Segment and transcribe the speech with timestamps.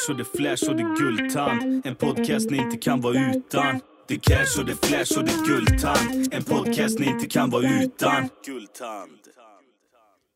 [0.00, 1.86] cash och det flash och det guldtand.
[1.86, 3.80] En podcast ni inte kan vara utan.
[4.08, 6.34] Det cash och det flash och det guldtand.
[6.34, 8.28] En podcast ni inte kan vara utan.
[8.46, 9.10] Guldtand.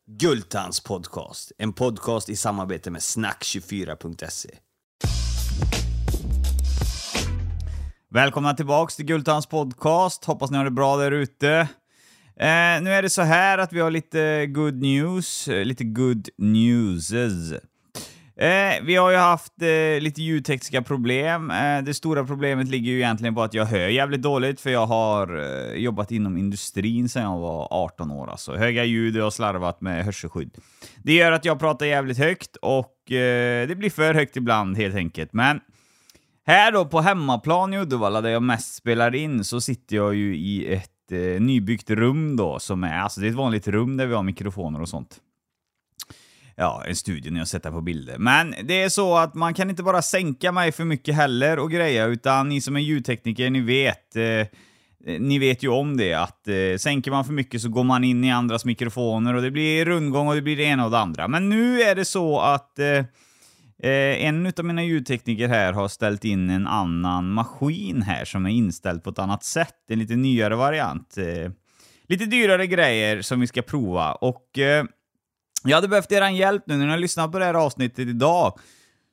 [0.07, 1.51] Gultans podcast.
[1.57, 4.49] En podcast i samarbete med snack24.se.
[8.09, 10.25] Välkomna tillbaks till Gultans podcast.
[10.25, 11.49] Hoppas ni har det bra där ute.
[12.39, 16.29] Eh, nu är det så här att vi har lite good news, eh, lite good
[16.37, 17.61] newses.
[18.37, 21.51] Eh, vi har ju haft eh, lite ljudtekniska problem.
[21.51, 24.85] Eh, det stora problemet ligger ju egentligen på att jag hör jävligt dåligt, för jag
[24.85, 28.31] har eh, jobbat inom industrin sedan jag var 18 år.
[28.31, 28.55] Alltså.
[28.55, 30.57] Höga ljud och jag har slarvat med hörselskydd.
[31.03, 34.95] Det gör att jag pratar jävligt högt och eh, det blir för högt ibland helt
[34.95, 35.33] enkelt.
[35.33, 35.59] Men
[36.45, 40.37] här då på hemmaplan i Uddevalla, där jag mest spelar in, så sitter jag ju
[40.37, 44.05] i ett eh, nybyggt rum då, som är, alltså det är ett vanligt rum där
[44.05, 45.21] vi har mikrofoner och sånt
[46.55, 48.17] ja, en studio när jag sätter på bilder.
[48.17, 51.71] Men det är så att man kan inte bara sänka mig för mycket heller och
[51.71, 54.47] greja, utan ni som är ljudtekniker, ni vet eh, eh,
[55.19, 58.23] ni vet ju om det, att eh, sänker man för mycket så går man in
[58.23, 61.27] i andras mikrofoner och det blir rundgång och det blir det ena och det andra.
[61.27, 63.05] Men nu är det så att eh,
[63.83, 68.49] eh en av mina ljudtekniker här har ställt in en annan maskin här som är
[68.49, 71.17] inställd på ett annat sätt, en lite nyare variant.
[71.17, 71.51] Eh,
[72.07, 74.85] lite dyrare grejer som vi ska prova och eh,
[75.65, 78.59] jag hade behövt er hjälp nu när ni har lyssnat på det här avsnittet idag.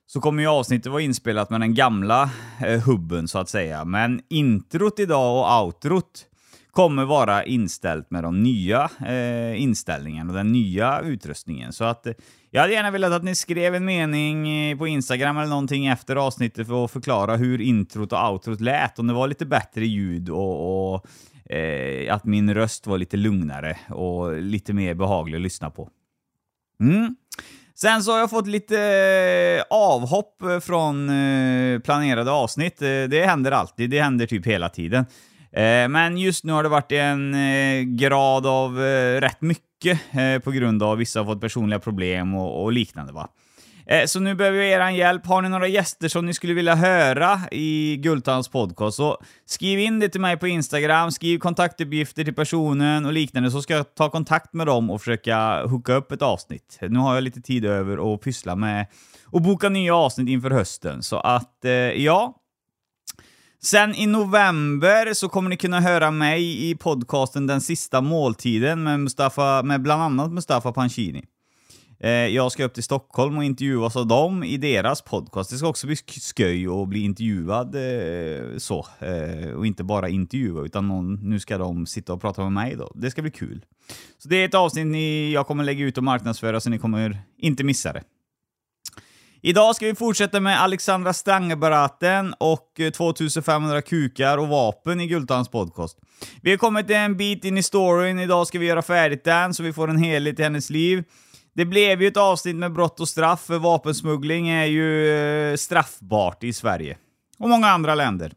[0.06, 2.30] Så kommer ju avsnittet vara inspelat med den gamla
[2.66, 3.84] eh, hubben så att säga.
[3.84, 6.26] Men introt idag och outrot
[6.70, 11.72] kommer vara inställt med de nya eh, inställningarna och den nya utrustningen.
[11.72, 12.12] Så att eh,
[12.50, 16.16] jag hade gärna velat att ni skrev en mening eh, på Instagram eller någonting efter
[16.16, 20.28] avsnittet för att förklara hur introt och outrot lät, om det var lite bättre ljud
[20.28, 21.06] och, och
[21.52, 25.88] eh, att min röst var lite lugnare och lite mer behaglig att lyssna på.
[26.82, 27.16] Mm.
[27.74, 28.80] Sen så har jag fått lite
[29.58, 32.82] eh, avhopp från eh, planerade avsnitt.
[32.82, 35.06] Eh, det händer alltid, det händer typ hela tiden.
[35.88, 37.36] Men just nu har det varit en
[37.96, 38.78] grad av
[39.20, 40.00] rätt mycket
[40.44, 43.12] på grund av vissa har fått personliga problem och, och liknande.
[43.12, 43.28] va.
[43.86, 45.26] Eh, så nu behöver vi er hjälp.
[45.26, 50.00] Har ni några gäster som ni skulle vilja höra i Gultans podcast, så skriv in
[50.00, 54.10] det till mig på Instagram, skriv kontaktuppgifter till personen och liknande, så ska jag ta
[54.10, 56.78] kontakt med dem och försöka hooka upp ett avsnitt.
[56.80, 58.86] Nu har jag lite tid över att pyssla med
[59.26, 62.38] och boka nya avsnitt inför hösten, så att eh, ja,
[63.64, 69.00] Sen i november så kommer ni kunna höra mig i podcasten Den sista måltiden med,
[69.00, 71.24] Mustafa, med bland annat Mustafa Pancini.
[72.02, 75.50] Eh, jag ska upp till Stockholm och intervjuas av dem i deras podcast.
[75.50, 75.96] Det ska också bli
[76.36, 78.86] sköj att bli intervjuad eh, så.
[78.98, 82.76] Eh, och inte bara intervjua, utan någon, nu ska de sitta och prata med mig
[82.76, 82.92] då.
[82.94, 83.64] Det ska bli kul.
[84.18, 87.18] Så det är ett avsnitt ni, jag kommer lägga ut och marknadsföra, så ni kommer
[87.38, 88.02] inte missa det.
[89.40, 95.98] Idag ska vi fortsätta med Alexandra Stangebaraten och 2500 kukar och vapen i Gultans podcast.
[96.42, 99.62] Vi har kommit en bit in i storyn, idag ska vi göra färdigt den så
[99.62, 101.04] vi får en helhet i hennes liv.
[101.54, 106.44] Det blev ju ett avsnitt med brott och straff, för vapensmuggling är ju eh, straffbart
[106.44, 106.96] i Sverige.
[107.38, 108.32] Och många andra länder.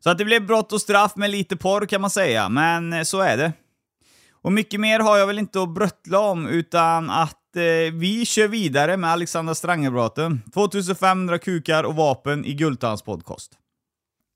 [0.00, 3.02] Så att det blev brott och straff med lite porr kan man säga, men eh,
[3.02, 3.52] så är det.
[4.42, 8.48] Och mycket mer har jag väl inte att bröttla om, utan att eh, vi kör
[8.48, 10.42] vidare med Alexandra Strangebraten.
[10.54, 13.52] 2500 kukar och vapen i Gultans podcast.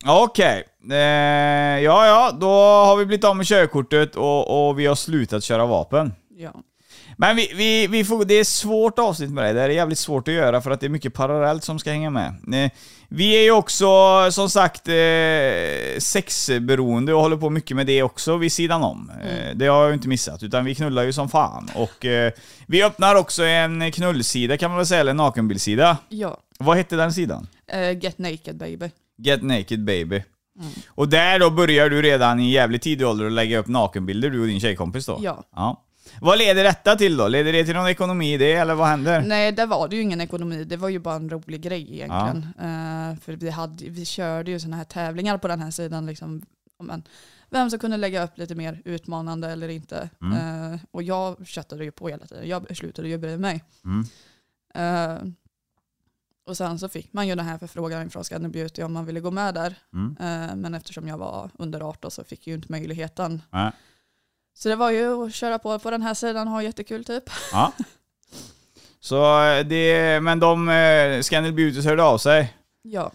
[0.06, 0.98] Okej, okay.
[0.98, 5.44] eh, ja ja, då har vi blivit av med körkortet och, och vi har slutat
[5.44, 6.12] köra vapen.
[6.36, 6.52] Ja.
[7.16, 9.52] Men vi, vi, vi får, det är svårt avsnitt med det.
[9.52, 12.10] Det är jävligt svårt att göra för att det är mycket parallellt som ska hänga
[12.10, 12.28] med.
[12.64, 12.70] Eh,
[13.08, 13.86] vi är ju också,
[14.30, 19.10] som sagt, eh, sexberoende och håller på mycket med det också vid sidan om.
[19.22, 19.58] Eh, mm.
[19.58, 21.70] Det har jag ju inte missat, utan vi knullar ju som fan.
[21.74, 22.06] Och
[22.66, 25.98] vi öppnar också en knullsida kan man väl säga, eller en nakenbildsida.
[26.08, 26.38] Ja.
[26.58, 27.46] Vad hette den sidan?
[27.74, 28.90] Uh, Get Naked Baby.
[29.18, 30.22] Get Naked Baby.
[30.60, 30.72] Mm.
[30.88, 34.40] Och där då börjar du redan i jävligt tidig ålder att lägga upp nakenbilder, du
[34.40, 35.18] och din tjejkompis då?
[35.22, 35.44] Ja.
[35.56, 35.82] ja.
[36.20, 37.28] Vad leder detta till då?
[37.28, 39.20] Leder det till någon ekonomi i det, eller vad händer?
[39.20, 40.64] Nej, det var det ju ingen ekonomi.
[40.64, 42.46] Det var ju bara en rolig grej egentligen.
[42.58, 42.64] Ja.
[42.64, 46.06] Uh, för vi, hade, vi körde ju sådana här tävlingar på den här sidan.
[46.06, 46.42] Liksom,
[46.82, 47.02] men,
[47.50, 50.10] vem som kunde lägga upp lite mer utmanande eller inte.
[50.22, 50.72] Mm.
[50.72, 52.48] Uh, och jag köttade ju på hela tiden.
[52.48, 53.64] Jag slutade ju bry mig.
[53.84, 54.04] Mm.
[54.78, 55.32] Uh,
[56.46, 59.20] och sen så fick man ju den här förfrågan från Scandinavian Beauty om man ville
[59.20, 59.74] gå med där.
[59.92, 60.60] Mm.
[60.60, 63.42] men eftersom jag var under 18 så fick jag ju inte möjligheten.
[64.58, 67.24] Så det var ju att köra på på den här sidan och ha jättekul typ.
[67.52, 67.72] Ja.
[69.00, 72.54] Så eh, det, men de, eh, Scandal Beauty hörde av sig?
[72.82, 73.10] Ja.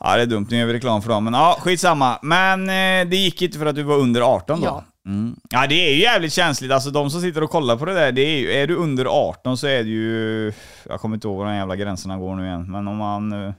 [0.00, 1.24] Ja det är dumt, nu gör vi reklam för dem.
[1.24, 2.18] Men ja, skitsamma.
[2.22, 4.66] Men eh, det gick inte för att du var under 18 då?
[4.66, 4.84] Ja.
[5.06, 5.36] Mm.
[5.50, 8.12] Ja det är ju jävligt känsligt, alltså de som sitter och kollar på det där,
[8.12, 10.52] det är ju, är du under 18 så är det ju,
[10.88, 13.54] jag kommer inte ihåg var de jävla gränserna går nu igen, men om man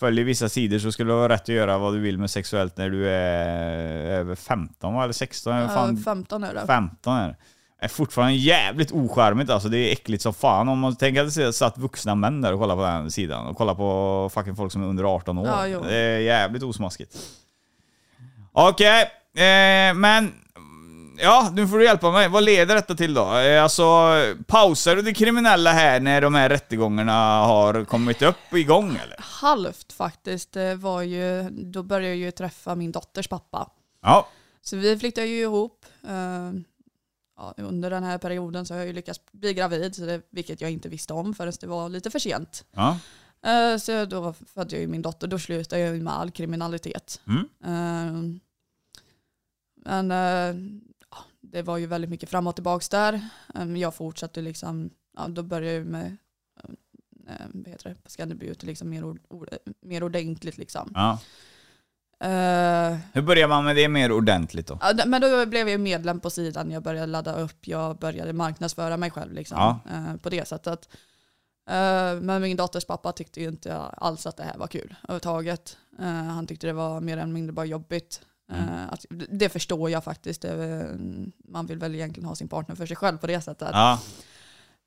[0.00, 2.76] följer vissa sidor så skulle du ha rätt att göra vad du vill med sexuellt
[2.76, 5.02] när du är över 15 va?
[5.04, 5.56] eller 16?
[5.56, 6.66] Ja, Fan, 15 är det.
[6.66, 7.36] 15 är det.
[7.80, 10.68] är fortfarande jävligt ocharmigt alltså, det är äckligt som fan.
[10.68, 13.56] Om man tänker att det satt vuxna män där och kollar på den sidan och
[13.56, 15.46] kollar på fucking folk som är under 18 år.
[15.46, 17.16] Ja, det är jävligt osmaskigt.
[18.52, 19.02] Okej,
[19.34, 20.32] eh, men
[21.20, 22.28] Ja, nu får du hjälpa mig.
[22.28, 23.36] Vad leder detta till då?
[23.36, 23.84] Eh, Alltså,
[24.46, 29.16] pausar du det kriminella här när de här rättegångarna har kommit upp igång eller?
[29.18, 30.52] Halvt faktiskt.
[30.52, 33.70] Det var ju, då började jag ju träffa min dotters pappa.
[34.02, 34.28] Ja.
[34.62, 35.86] Så vi flyttade ju ihop.
[36.08, 36.52] Eh,
[37.36, 40.60] ja, under den här perioden så har jag ju lyckats bli gravid, så det, vilket
[40.60, 42.64] jag inte visste om förrän det var lite för sent.
[42.72, 42.98] Ja.
[43.46, 47.20] Eh, så då födde jag ju min dotter, då slutade jag med all kriminalitet.
[47.26, 48.40] Mm.
[49.84, 50.10] Men
[51.52, 53.20] det var ju väldigt mycket fram och tillbaka där.
[53.54, 56.16] Eh, jag fortsatte liksom, ja, då började jag med
[57.28, 59.48] eh, vad heter det, Scandi Beauty liksom mer, ord, ord,
[59.82, 60.90] mer ordentligt liksom.
[60.94, 61.18] ja.
[62.20, 64.78] Eh, Hur börjar man med det mer ordentligt då?
[64.80, 68.96] Ja, men då blev jag medlem på sidan, jag började ladda upp, jag började marknadsföra
[68.96, 69.80] mig själv liksom, Ja.
[69.90, 70.88] eh, på det sättet.
[71.70, 75.78] Eh, men min dotters pappa tyckte ju inte alls att det här var kul överhuvudtaget.
[76.28, 78.20] Han tyckte det var mer eller mindre bara jobbigt.
[78.52, 80.44] Eh, att, det förstår jag faktiskt.
[81.38, 83.68] Man vill väl egentligen ha sin partner för sig själv på det sättet.
[83.72, 84.00] Ja.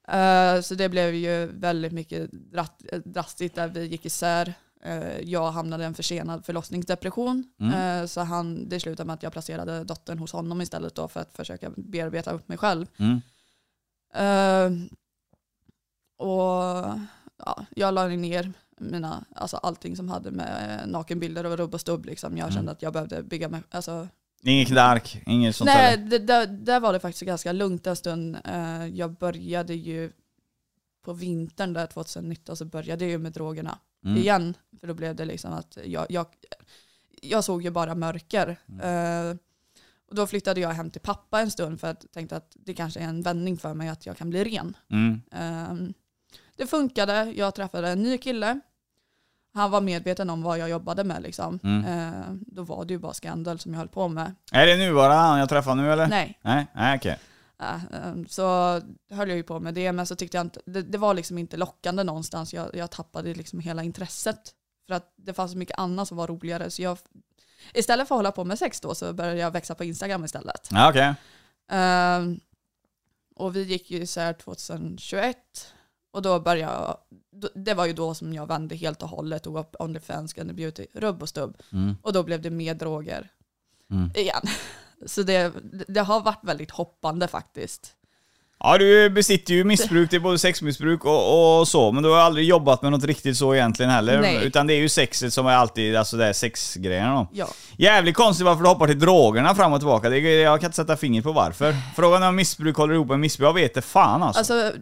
[0.08, 2.32] Eh, så det blev ju väldigt mycket
[3.04, 4.54] drastiskt där vi gick isär.
[4.84, 7.44] Eh, jag hamnade i en försenad förlossningsdepression.
[7.60, 8.08] Mm.
[8.08, 11.34] Så han, det slutade med att jag placerade dottern hos honom istället då för att
[11.34, 12.88] försöka bearbeta upp mig själv.
[12.98, 13.22] Mm.
[16.18, 17.00] Och
[17.38, 22.06] ja, jag la ner mina, alltså allting som hade med eh, nakenbilder och och stubb.
[22.06, 22.38] Liksom.
[22.38, 22.56] Jag Mm.
[22.56, 24.08] kände att jag behövde bygga mig, alltså,
[24.44, 26.06] Inget knark, inget sånt Nej, där?
[26.06, 28.38] det, där, där var det faktiskt ganska lugnt en stund.
[28.46, 30.12] Eh, jag började ju
[31.06, 34.18] på vintern där 2019 så började jag ju med drogerna Mm.
[34.18, 34.54] igen.
[34.80, 36.26] För då blev det liksom att jag, jag,
[37.22, 38.58] jag såg ju bara mörker.
[38.70, 39.30] Mm.
[39.30, 39.38] Eh,
[40.10, 42.74] och då flyttade jag hem till pappa en stund för att jag tänkte att det
[42.74, 44.78] kanske är en vändning för mig att jag kan bli ren.
[44.90, 45.94] Mm.
[46.56, 48.60] Det funkade, jag träffade en ny kille.
[49.54, 51.60] Han var medveten om vad jag jobbade med liksom.
[51.64, 51.86] Mm.
[51.86, 54.36] Eh, då var det ju bara skandal som jag höll på med.
[54.52, 56.08] Är det nuvarande han jag träffar nu eller?
[56.08, 57.20] Nej, Nej, nej okej.
[57.62, 58.44] Äh, ehm, så
[59.10, 61.38] höll jag ju på med det, men så tyckte jag inte, det, det var liksom
[61.38, 62.54] inte lockande någonstans.
[62.54, 64.54] Jag, jag tappade liksom hela intresset.
[64.88, 66.72] För att det fanns så mycket annat som var roligare.
[66.72, 66.98] Så jag,
[67.74, 70.70] istället för att hålla på med sex då så började jag växa på Instagram istället.
[70.72, 71.14] Ja, okej.
[71.72, 72.40] Ehm,
[73.36, 75.38] och vi gick ju isär 2021.
[76.12, 76.98] Och då började jag,
[77.56, 80.86] det var ju då som jag vände helt och hållet, tog upp Onlyfans, Gunny Beauty,
[80.94, 81.58] rubb och stubb.
[81.74, 81.96] Mm.
[82.02, 83.30] Och då blev det mer droger
[83.92, 84.12] Mm.
[84.16, 84.42] igen.
[85.06, 85.54] Så det,
[85.88, 87.96] det har varit väldigt hoppande faktiskt.
[88.60, 92.18] Ja, du besitter ju missbruk, det är både sexmissbruk och, och så, men du har
[92.18, 94.22] aldrig jobbat med något riktigt så egentligen heller.
[94.22, 94.46] Nej.
[94.46, 97.28] Utan det är ju sexet som är alltid, alltså det är sexgrejerna då.
[97.34, 97.48] Ja.
[97.78, 100.10] Jävligt konstigt varför du hoppar till drogerna fram och tillbaka.
[100.10, 101.76] Det, jag kan inte sätta fingret på varför.
[101.96, 104.40] Frågan om missbruk håller ihop med missbruk, jag vet det fan alltså.
[104.54, 104.80] Alltså,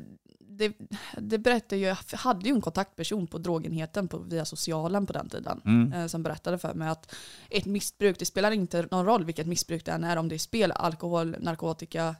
[0.59, 0.73] det,
[1.17, 5.29] det berättade ju, jag hade ju en kontaktperson på drogenheten på, via socialen på den
[5.29, 5.61] tiden.
[5.65, 5.93] Mm.
[5.93, 7.15] Eh, som berättade för mig att
[7.49, 10.39] ett missbruk, det spelar inte någon roll vilket missbruk det än är, om det är
[10.39, 12.15] spel, alkohol, narkotika,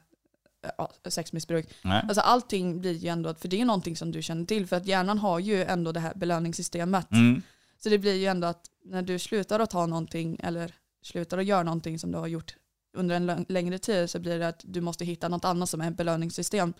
[0.66, 1.70] eh, ja, sexmissbruk.
[1.84, 2.04] Nej.
[2.08, 4.76] Alltså allting blir ju ändå, för det är ju någonting som du känner till, för
[4.76, 7.12] att hjärnan har ju ändå det här belöningssystemet.
[7.12, 7.42] Mm.
[7.84, 11.46] Så det blir ju ändå att när du slutar att ta någonting eller slutar att
[11.46, 12.56] göra någonting som du har gjort
[12.94, 15.92] under en längre tid så blir det att du måste hitta något annat som är
[15.92, 16.74] ett belöningssystem.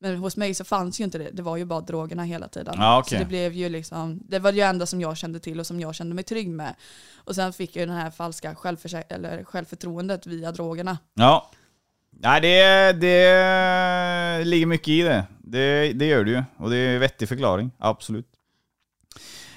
[0.00, 2.74] Men hos mig så fanns ju inte det, det var ju bara drogerna hela tiden.
[2.78, 3.18] Ja, okej.
[3.18, 5.66] Så det blev ju liksom, det var ju det enda som jag kände till och
[5.66, 6.74] som jag kände mig trygg med.
[7.16, 8.56] Och sen fick jag ju den här falska
[9.08, 10.98] eller självförtroendet via drogerna.
[11.14, 11.50] Ja.
[12.10, 15.24] Nej, det, det ligger mycket i det.
[15.38, 15.92] det.
[15.92, 16.44] Det gör det ju.
[16.56, 18.26] Och det är en vettig förklaring, absolut.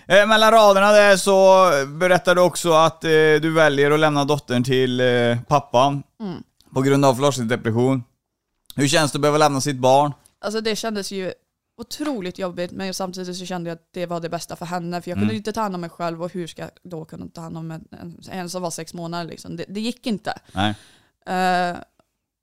[0.08, 3.10] Eh, mellan raderna där så berättar du också att eh,
[3.42, 6.44] du väljer att lämna dottern till eh, pappa Mm.
[6.74, 8.04] på grund av förlossningsdepression.
[8.76, 10.14] Hur känns det att behöva lämna sitt barn?
[10.40, 11.34] Alltså det kändes ju
[11.78, 15.12] otroligt jobbigt men samtidigt så kände jag att det var det bästa för henne för
[15.12, 15.38] jag kunde Mm.
[15.38, 17.72] inte ta hand om mig själv och hur ska jag då kunna ta hand om
[17.72, 17.88] en,
[18.32, 19.56] en, som var sex månader liksom.
[19.58, 20.40] Det, det gick inte.
[21.26, 21.78] Eh,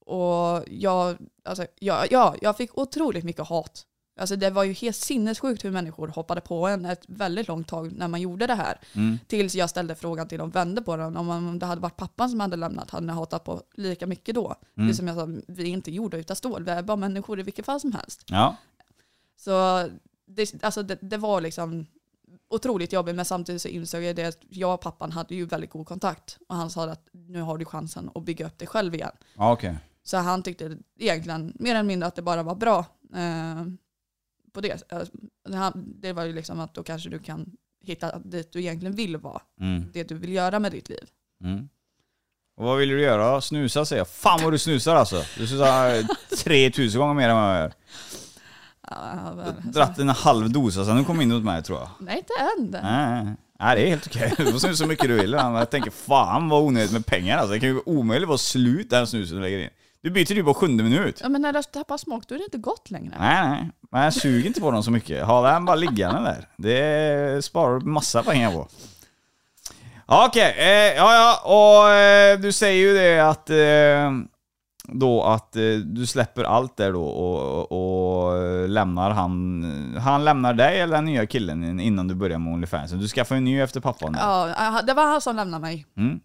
[0.06, 3.86] och jag, alltså, ja, ja, jag fick otroligt mycket hat.
[4.16, 7.92] Alltså det var ju helt sinnessjukt hur människor hoppade på en ett väldigt långt tag
[7.92, 8.80] när man gjorde det här.
[8.92, 9.18] Mm.
[9.26, 11.16] Tills jag ställde frågan till dem, vände på den.
[11.16, 14.54] Om, det hade varit pappan som hade lämnat hade ni hatat på lika mycket då.
[14.76, 14.88] Mm.
[14.88, 17.42] Det som jag sa, vi är inte gjorda utav stål, vi är bara människor i
[17.42, 18.24] vilket fall som helst.
[18.26, 18.56] Ja.
[19.36, 19.88] Så
[20.26, 21.86] det, alltså det, det var liksom
[22.48, 25.70] otroligt jobbigt men samtidigt så insåg jag det att jag och pappan hade ju väldigt
[25.70, 26.38] god kontakt.
[26.48, 29.12] Och han sa att nu har du chansen att bygga upp dig själv igen.
[29.34, 29.78] Ja, okej.
[30.02, 32.84] Så han tyckte egentligen mer eller mindre att det bara var bra.
[34.54, 34.82] På det.
[35.54, 37.46] Han- det var ju liksom att då kanske du kan
[37.84, 39.42] hitta dit du egentligen vill vara.
[39.60, 39.84] Mm.
[39.92, 41.08] Det du vill göra med ditt liv.
[41.44, 41.68] Mm.
[42.56, 43.40] Och vad vill du göra?
[43.40, 44.08] Snusa säger jag.
[44.08, 45.22] Fan vad du snusar alltså.
[45.38, 46.04] Du snusar eh,
[46.44, 47.72] 3000 gånger mer än vad jag gör.
[48.90, 49.34] Ja,
[49.64, 51.88] Dratt en halv dosa sen du kom in hos mig tror jag.
[52.00, 52.82] Nej, inte än.
[52.82, 54.34] Nej, nej, det är helt okej.
[54.38, 55.32] Du får snusa så mycket du vill.
[55.32, 57.52] Jag tänker fan vad onödigt med pengar alltså.
[57.54, 59.70] Det kan ju omöjligt vara slut den snusen du lägger in.
[60.04, 61.20] Du byter ju på sjunde minut.
[61.22, 63.16] Ja, men när det tappar smak då är det inte gott längre.
[63.18, 63.70] Nej, nej.
[63.90, 65.24] Men jag suger inte på dem så mycket.
[65.24, 66.48] Ha den bara liggande där.
[66.56, 68.68] Det sparar du massa pengar på.
[70.06, 74.12] Ja, Okej, eh, ja ja, och eh, du säger ju det att eh,
[74.82, 80.54] då att eh, du släpper allt där då och, och, och lämnar han, han lämnar
[80.54, 82.90] dig eller den nya killen innan du börjar med Onlyfans.
[82.90, 84.16] Du skaffar ju en ny efter pappan.
[84.20, 85.86] Ja, det var han som lämnade mig.
[85.96, 86.20] Mm.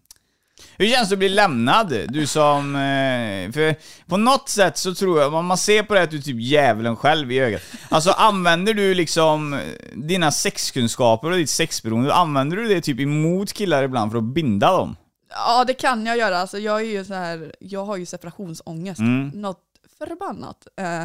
[0.76, 1.94] Hur känns det att bli lämnad?
[2.08, 2.74] Du som...
[2.76, 3.74] eh, För
[4.06, 6.96] på något sätt så tror jag, man ser på det att du är typ djävulen
[6.96, 7.62] själv i ögat.
[7.88, 9.60] Alltså använder du liksom
[9.94, 14.72] dina sexkunskaper och ditt sexberoende, använder du det typ emot killar ibland för att binda
[14.72, 14.96] dem?
[15.30, 16.38] Ja, det kan jag göra.
[16.38, 19.00] Alltså, jag, är ju så här, jag har ju separationsångest.
[19.00, 19.28] Mm.
[19.28, 19.60] Något
[19.98, 20.66] förbannat.
[20.80, 21.02] Eh,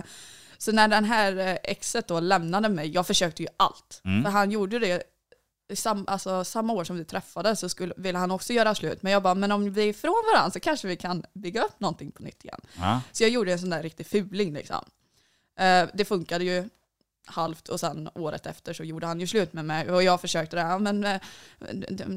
[0.58, 4.02] så när den här eh, exet då lämnade mig, jag försökte ju allt.
[4.06, 4.24] Mm.
[4.24, 5.04] För han gjorde det
[5.74, 9.04] sam, alltså, samma år som vi träffades så skulle, ville han också göra slut.
[9.04, 11.80] Men jag bara, men om vi är ifrån varandra så kanske vi kan bygga upp
[11.80, 12.62] någonting på nytt igen.
[12.78, 13.02] Ja.
[13.12, 14.86] Så jag gjorde en sån där riktig fuling liksom.
[15.60, 16.70] Eh, det funkade ju
[17.28, 20.56] halvt och sen året efter så gjorde han ju slut med mig och jag försökte
[20.56, 20.80] det.
[20.80, 21.20] Men eh,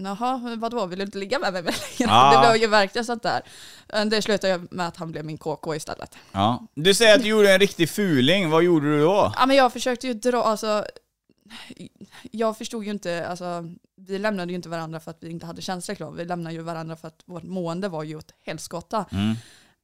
[0.05, 1.76] jaha, vadå, vill du inte ligga med mig längre?
[1.99, 2.33] Ja.
[2.43, 3.43] Det blev ju verkligen sånt där.
[3.88, 6.14] Eh, Det slutade med att han blev min KK istället.
[6.33, 6.67] ja.
[6.75, 9.33] Du säger att du gjorde en riktig fuling, vad gjorde du då?
[9.37, 10.85] Ja men jag försökte ju dra, alltså
[12.30, 13.64] jag förstod ju inte, alltså
[13.96, 16.10] vi lämnade ju inte varandra för att vi inte hade känslor kvar.
[16.12, 19.04] Vi lämnade ju varandra för att vårt mående var ju åt helskotta.
[19.12, 19.34] Mm.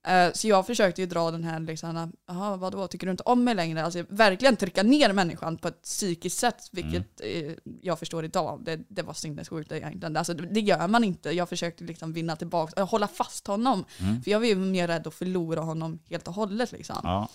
[0.07, 3.45] Eh, Så jag försökte ju dra den här, liksom, jaha vadå, tycker du inte om
[3.45, 3.85] mig längre?
[3.85, 8.81] Alltså verkligen trycka ner människan på ett psykiskt sätt, vilket eh, jag förstår idag, det,
[8.89, 10.17] det var sinnessjukt egentligen.
[10.17, 11.31] Alltså, det gör man inte.
[11.31, 13.85] Jag försökte liksom vinna tillbaka, äh, hålla fast honom.
[14.25, 16.73] För jag var ju mer rädd att förlora honom helt och hållet.
[16.73, 16.97] Liksom.
[17.03, 17.29] Ja.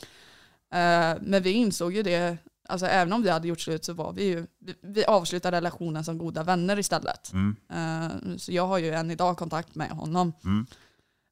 [0.77, 2.37] Eh, men vi insåg ju det,
[2.69, 6.03] alltså även om vi hade gjort slut så var vi ju, vi, vi avslutade relationen
[6.03, 7.31] som goda vänner istället.
[7.33, 7.55] Mm.
[7.73, 10.33] Eh, så jag har ju än idag kontakt med honom.
[10.43, 10.65] Mm.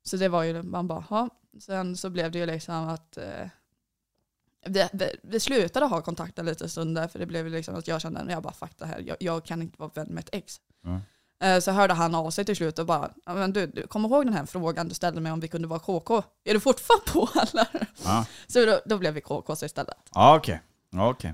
[0.03, 1.29] Så det var ju, man bara, ha.
[1.59, 3.47] Sen så blev det ju liksom att eh,
[4.65, 7.75] vi, vi, vi slutade ha kontakt en liten stund där, för det blev ju liksom
[7.75, 10.23] att jag kände, jag bara fuck det här, jag, jag kan inte vara vän med
[10.23, 10.57] ett ex.
[10.85, 11.01] Mm.
[11.61, 14.25] Så hörde han av sig till slut och bara, "Ja, men du, du kommer ihåg
[14.25, 16.23] den här frågan du ställde mig om vi kunde vara KK?
[16.43, 17.87] Är du fortfarande på eller?
[18.03, 18.25] Ja.
[18.47, 19.97] Så då, då blev vi KK istället.
[20.13, 20.61] Ja, Okej.
[20.95, 21.33] Okej.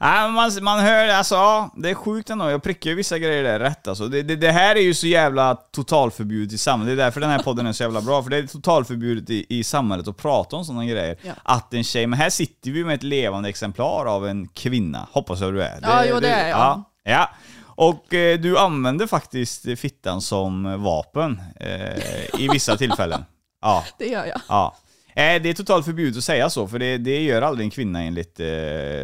[0.00, 2.50] Nej, men man, man hör, alltså ja, det är sjukt ändå.
[2.50, 4.08] Jag prickar ju vissa grejer där rätt alltså.
[4.08, 6.96] Det, det, det här är ju så jävla totalförbjudet i samhället.
[6.96, 8.22] Det är därför den här podden är så jävla bra.
[8.22, 11.16] För det är totalförbjudet i, i samhället att prata om sådana grejer.
[11.22, 11.32] Ja.
[11.42, 15.08] Att en tjej, men här sitter vi med ett levande exemplar av en kvinna.
[15.12, 15.78] Hoppas jag du är.
[15.82, 16.58] Ja, jo, det är jag.
[16.58, 16.90] Ja.
[17.02, 17.30] ja.
[17.76, 23.24] Och eh, du använder faktiskt fittan som vapen eh, i vissa tillfällen.
[23.62, 23.84] Ja.
[23.98, 24.40] Det gör jag.
[24.48, 24.76] Ja.
[25.16, 28.02] Eh, det är totalt förbjudet att säga så, för det, det gör aldrig en kvinna
[28.02, 28.46] enligt eh,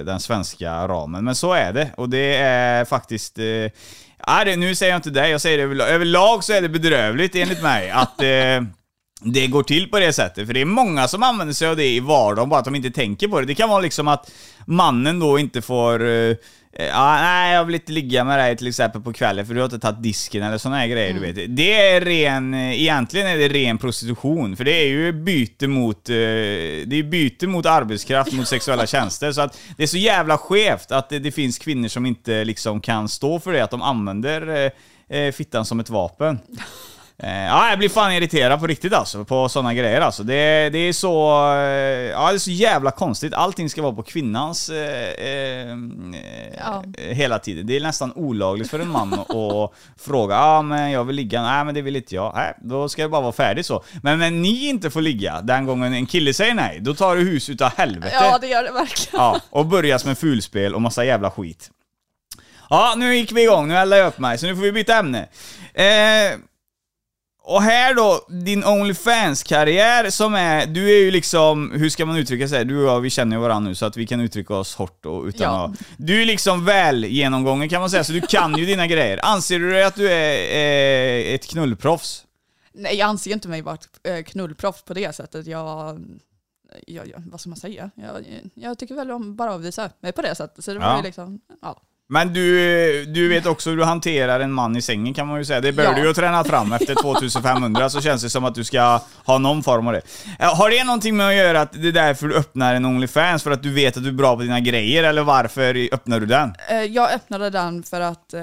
[0.04, 1.24] den svenska ramen.
[1.24, 3.38] Men så är det, och det är faktiskt...
[3.38, 3.44] Eh,
[4.44, 5.88] det, nu säger jag inte det, jag säger det överlag.
[5.88, 8.62] Överlag så är det bedrövligt enligt mig att eh,
[9.22, 10.46] det går till på det sättet.
[10.46, 12.90] För det är många som använder sig av det i vardagen, bara att de inte
[12.90, 13.46] tänker på det.
[13.46, 14.30] Det kan vara liksom att
[14.66, 16.08] mannen då inte får...
[16.08, 16.36] Eh,
[16.72, 19.60] Eh, Ja, nej, jag vill inte ligga med dig till exempel på kvällen för du
[19.60, 21.56] har inte tagit disken eller såna här grejer du vet.
[21.56, 24.56] Det är ren, egentligen är det ren prostitution.
[24.56, 29.32] För det är ju byte mot, eh, det är byte mot arbetskraft, mot sexuella tjänster.
[29.32, 32.80] Så att det är så jävla skevt att det, det finns kvinnor som inte liksom
[32.80, 34.70] kan stå för det, att de använder
[35.08, 36.38] eh, eh, fittan som ett vapen.
[37.22, 40.22] Eh, ja, jag blir fan irriterad på riktigt alltså, på sådana grejer alltså.
[40.22, 41.30] Det, det är så...
[41.52, 43.34] eh, Ja, det är så jävla konstigt.
[43.34, 44.68] Allting ska vara på kvinnans...
[44.68, 45.76] Eh, eh,
[46.58, 46.84] Ja.
[46.98, 47.66] eh, hela tiden.
[47.66, 51.16] Det är nästan olagligt för en man att att fråga ja ah, men jag vill
[51.16, 52.32] ligga, nej men det vill inte jag.
[52.34, 53.84] Nej, då ska det bara vara färdigt så.
[54.02, 57.22] Men när ni inte får ligga, den gången en kille säger nej, då tar du
[57.22, 58.16] hus utav helvete.
[58.20, 59.24] Ja, det gör det verkligen.
[59.24, 61.70] Ja, och börjas med fulspel och massa jävla skit.
[62.70, 64.96] Ja, nu gick vi igång, nu eldar jag upp mig, så nu får vi byta
[64.98, 65.28] ämne.
[65.74, 66.38] Eh,
[67.50, 72.48] och här då, din Onlyfans-karriär som är, du är ju liksom, hur ska man uttrycka
[72.48, 72.64] sig?
[72.64, 75.06] Du och jag, vi känner ju varandra nu så att vi kan uttrycka oss hårt
[75.06, 75.64] och utan Ja.
[75.64, 75.80] att...
[75.96, 79.20] Du är liksom väl genomgången kan man säga, så du kan ju dina grejer.
[79.22, 82.24] Anser du att du är eh, ett knullproffs?
[82.72, 85.46] Nej, jag anser inte mig vara ett eh, knullproffs på det sättet.
[85.46, 86.00] Jag,
[86.86, 87.90] jag, jag, vad ska man säga?
[87.94, 90.64] Jag, jag tycker väl om bara att visa mig på det sättet.
[90.64, 90.96] Så det var Ja.
[90.96, 91.82] ju liksom, ja.
[92.12, 95.44] Men du, du vet också hur du hanterar en man i sängen kan man ju
[95.44, 95.60] säga.
[95.60, 95.92] Det bör Ja.
[95.94, 99.38] du ju ha tränat fram efter 2500 så känns det som att du ska ha
[99.38, 100.02] någon form av det.
[100.38, 103.42] Har det någonting med att göra att det är därför du öppnar en Onlyfans?
[103.42, 105.04] För att du vet att du är bra på dina grejer?
[105.04, 106.54] Eller varför öppnar du den?
[106.70, 108.42] Eh, Jag öppnade den för att eh,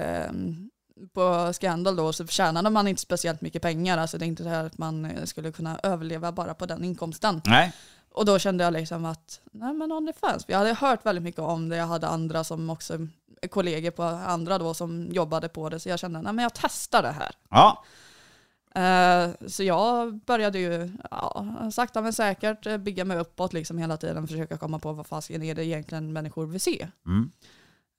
[1.14, 3.98] på Scandal då så tjänade man inte speciellt mycket pengar.
[3.98, 6.84] Alltså det är inte så här att man eh, skulle kunna överleva bara på den
[6.84, 7.42] inkomsten.
[7.46, 7.72] Nej?
[8.14, 11.70] Och då kände jag liksom att, nej men OnlyFans, jag hade hört väldigt mycket om
[11.70, 11.76] det.
[11.76, 12.94] Jag hade andra som också,
[13.50, 15.80] kollegor på andra då som jobbade på det.
[15.80, 17.32] Så jag kände, nej men jag testar det här.
[17.50, 17.84] Ja.
[18.76, 24.28] Eh, Så jag började ju ja, sakta men säkert bygga mig uppåt liksom hela tiden.
[24.28, 26.88] Försöka komma på vad fasiken är det egentligen människor vill se.
[27.06, 27.32] Mm.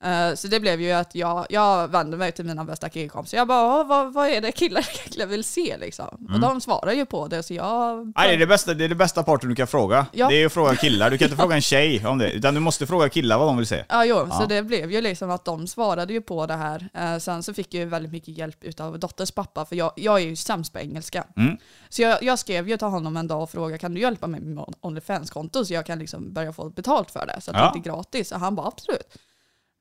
[0.05, 3.39] Eh, Så det blev ju att jag, jag vände mig till mina bästa killkompisar.
[3.39, 6.29] Jag bara, "Åh, vad, vad är det killar egentligen vill se liksom?
[6.35, 8.13] Och de svarar ju på det så jag...
[8.17, 10.07] Nej, det, är det, bästa, det är det bästa parten du kan fråga.
[10.13, 10.29] Ja.
[10.29, 11.11] Det är att fråga killar.
[11.11, 13.57] Du kan inte fråga en tjej om det, utan du måste fråga killar vad de
[13.57, 13.85] vill se.
[13.89, 14.39] Ja, jo, Ja.
[14.41, 16.89] så det blev ju liksom att de svarade ju på det här.
[16.95, 20.15] Eh, sen så fick jag ju väldigt mycket hjälp utav dotters pappa, för jag, jag
[20.21, 21.25] är ju sämst på engelska.
[21.37, 21.57] Mm.
[21.89, 24.41] Så jag, jag skrev ju till honom en dag och frågade, kan du hjälpa mig
[24.41, 27.63] med OnlyFans-konto så jag kan liksom börja få betalt för det, så att Ja.
[27.73, 28.33] det inte är gratis?
[28.33, 29.19] Och han bara, absolut.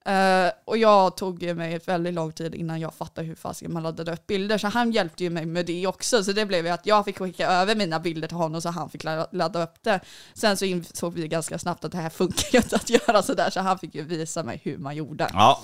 [0.08, 3.84] Uh, och jag tog ju mig väldigt lång tid innan jag fattade hur fasiken man
[3.84, 6.24] laddade upp bilder, så han hjälpte ju mig med det också.
[6.24, 8.90] Så det blev ju att jag fick skicka över mina bilder till honom så han
[8.90, 10.00] fick ladda upp det.
[10.34, 13.50] Sen så insåg vi ganska snabbt att det här funkar ju inte att göra sådär,
[13.50, 15.30] så han fick ju visa mig hur man gjorde.
[15.34, 15.62] Ja,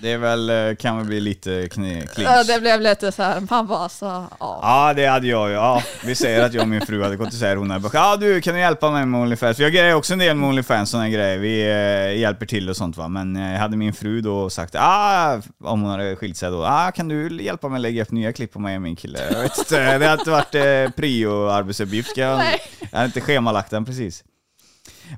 [0.00, 2.10] det är väl, eh, kan väl bli lite clinch.
[2.16, 4.04] Ja, det blev lite så här, man bara så,
[4.40, 4.58] ja.
[4.62, 5.54] Ja, det hade jag ju.
[5.54, 8.16] Ja, vi säger att jag och min fru hade gått säga hon hade bara, ja
[8.16, 9.56] du, kan du hjälpa mig med Onlyfans?
[9.56, 11.38] För jag grejer också en del med Onlyfans, sådana grejer.
[11.38, 13.08] Vi eh, hjälper till och sånt va.
[13.08, 16.90] Men eh, hade min fru då sagt, ah, om hon hade skilt sig då, ah,
[16.90, 19.18] kan du hjälpa mig lägga upp nya klipp på mig och min kille?
[19.32, 22.16] Jag vet inte, det hade inte varit eh, prio-arbetsuppgift.
[22.16, 22.40] Jag,
[22.90, 24.24] jag hade inte schemalagt den precis.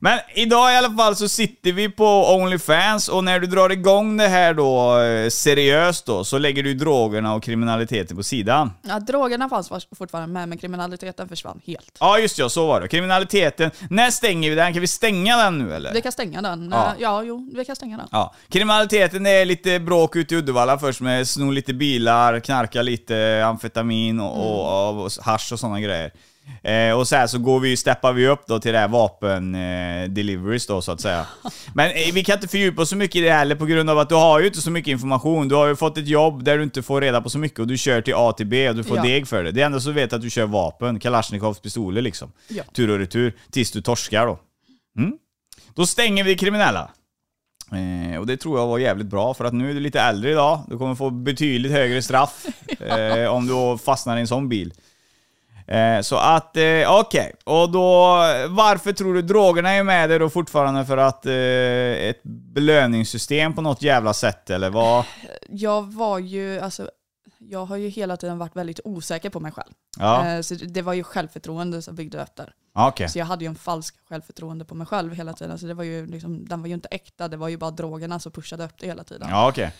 [0.01, 4.17] Men idag i alla fall så sitter vi på Onlyfans och när du drar igång
[4.17, 8.73] det här då eh, seriöst då så lägger du drogerna och kriminaliteten på sidan.
[8.83, 9.01] ja.
[9.01, 11.97] Drogerna fanns fortfarande med, men kriminaliteten försvann helt.
[12.01, 12.89] Ja just ja, så var det.
[12.89, 13.71] Kriminaliteten.
[13.91, 14.73] När stänger vi den?
[14.73, 15.95] Kan vi stänga den nu eller?
[15.95, 16.71] Vi kan stänga den.
[16.73, 16.77] Ja.
[16.87, 18.09] Ja, ja jo, vi kan stänga den.
[18.13, 18.35] Ja.
[18.49, 24.21] Kriminaliteten är lite bråk ute i Uddevalla först med sno lite bilar, knarka lite amfetamin
[24.21, 26.13] och, och, och hasch och sådana grejer.
[26.63, 29.55] Eh, och så här så går vi, steppar vi upp då till det här vapen
[29.55, 31.27] eh, då så att säga.
[31.75, 33.99] Men eh, vi kan inte fördjupa oss så mycket i det heller på grund av
[33.99, 35.49] att du har ju inte så mycket information.
[35.49, 37.67] Du har ju fått ett jobb där du inte får reda på så mycket och
[37.67, 39.03] du kör till A till B och du får Ja.
[39.03, 39.53] deg för det.
[39.53, 42.33] Det enda så vet att du kör vapen, Kalashnikovs pistoler liksom.
[42.49, 42.63] Ja.
[42.73, 44.39] Tur och retur, tills du torskar då.
[44.99, 45.13] Mm?
[45.75, 46.91] Då stänger vi kriminella.
[47.73, 50.31] Eh, och det tror jag var jävligt bra för att nu är du lite äldre
[50.31, 50.61] idag.
[50.69, 52.47] Du kommer få betydligt högre straff
[52.81, 54.73] eh, om du fastnar i en sån bil.
[55.69, 57.33] Eh, så att, eh, okej.
[57.45, 58.17] Och då,
[58.49, 60.85] varför tror du drogerna är med där då fortfarande?
[60.87, 62.23] För att eh, ett
[62.71, 65.05] belöningssystem på något jävla sätt eller vad?
[65.49, 66.91] Jag var ju, alltså,
[67.39, 69.73] jag har ju hela tiden varit väldigt osäker på mig själv.
[69.99, 72.53] Ja, Eh, Så det var ju självförtroende som byggde upp där.
[72.75, 73.09] okej.
[73.09, 75.59] Så jag hade ju en falsk självförtroende på mig själv hela tiden.
[75.59, 78.19] Så det var ju liksom, den var ju inte äkta, det var ju bara drogerna
[78.21, 79.29] som pushade upp det hela tiden.
[79.31, 79.73] Ja, okej.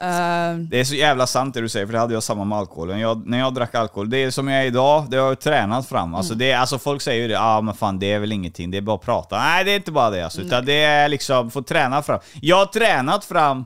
[0.00, 2.58] Eh, Det är så jävla sant det du säger, för det hade jag samma med
[2.58, 3.00] alkoholen.
[3.00, 5.88] Jag, när jag drack alkohol, det är som jag är idag, det har jag tränat
[5.88, 6.14] fram.
[6.14, 8.70] Alltså, det, är- alltså folk säger ju det, ah, men fan det är väl ingenting,
[8.70, 9.38] det är bara att prata.
[9.38, 12.20] Nej det är inte bara det alltså, utan det är liksom, få träna fram.
[12.42, 13.58] Jag har tränat fram,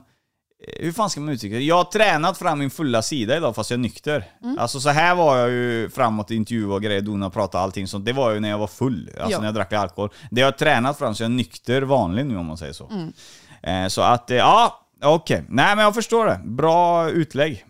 [0.67, 1.61] eh, hur fan ska man uttrycka det?
[1.63, 4.25] Jag har tränat fram min fulla sida idag fast jag är nykter.
[4.59, 8.05] Alltså så här var jag ju framåt i intervjuer och grejer, dona, prata allting sånt.
[8.05, 9.39] Det var ju när jag var full, alltså Ja.
[9.39, 10.09] när jag drack alkohol.
[10.31, 12.89] Det har jag tränat fram så jag är nykter vanlig nu om man säger så.
[13.63, 15.43] Eh, så att, eh, ja, okej.
[15.49, 16.41] Nej men jag förstår det.
[16.45, 17.65] Bra utlägg.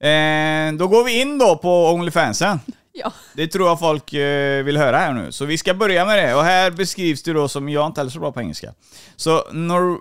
[0.00, 2.60] Eh, då går vi in då på Onlyfansen.
[2.92, 3.12] ja.
[3.34, 5.32] Det tror jag folk eh, vill höra här nu.
[5.32, 6.34] Så vi ska börja med det.
[6.34, 8.74] Och här beskrivs det då som, jag är inte heller så bra på engelska.
[9.16, 10.00] Så, Nor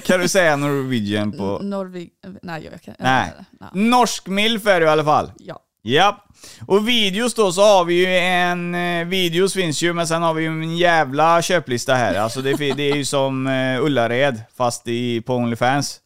[0.04, 1.58] kan du säga Norwegian på...
[1.62, 2.10] Norvig...
[2.42, 3.32] Nej, jag kan Nej.
[3.60, 3.70] nej.
[3.72, 5.32] Norsk milf är det i alla fall.
[5.36, 5.60] Ja.
[5.82, 6.24] Ja.
[6.66, 8.74] Och videos då så har vi ju en...
[8.74, 12.14] Eh, videos finns ju, men sen har vi ju en jävla köplista här.
[12.14, 16.00] Alltså det, det är ju som eh, Ullared, fast i, på Onlyfans.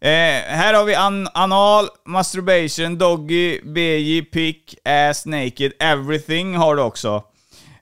[0.00, 0.10] Eh,
[0.46, 7.22] här har vi an anal, masturbation, doggy, BJ, pick, ass, naked, everything har du också.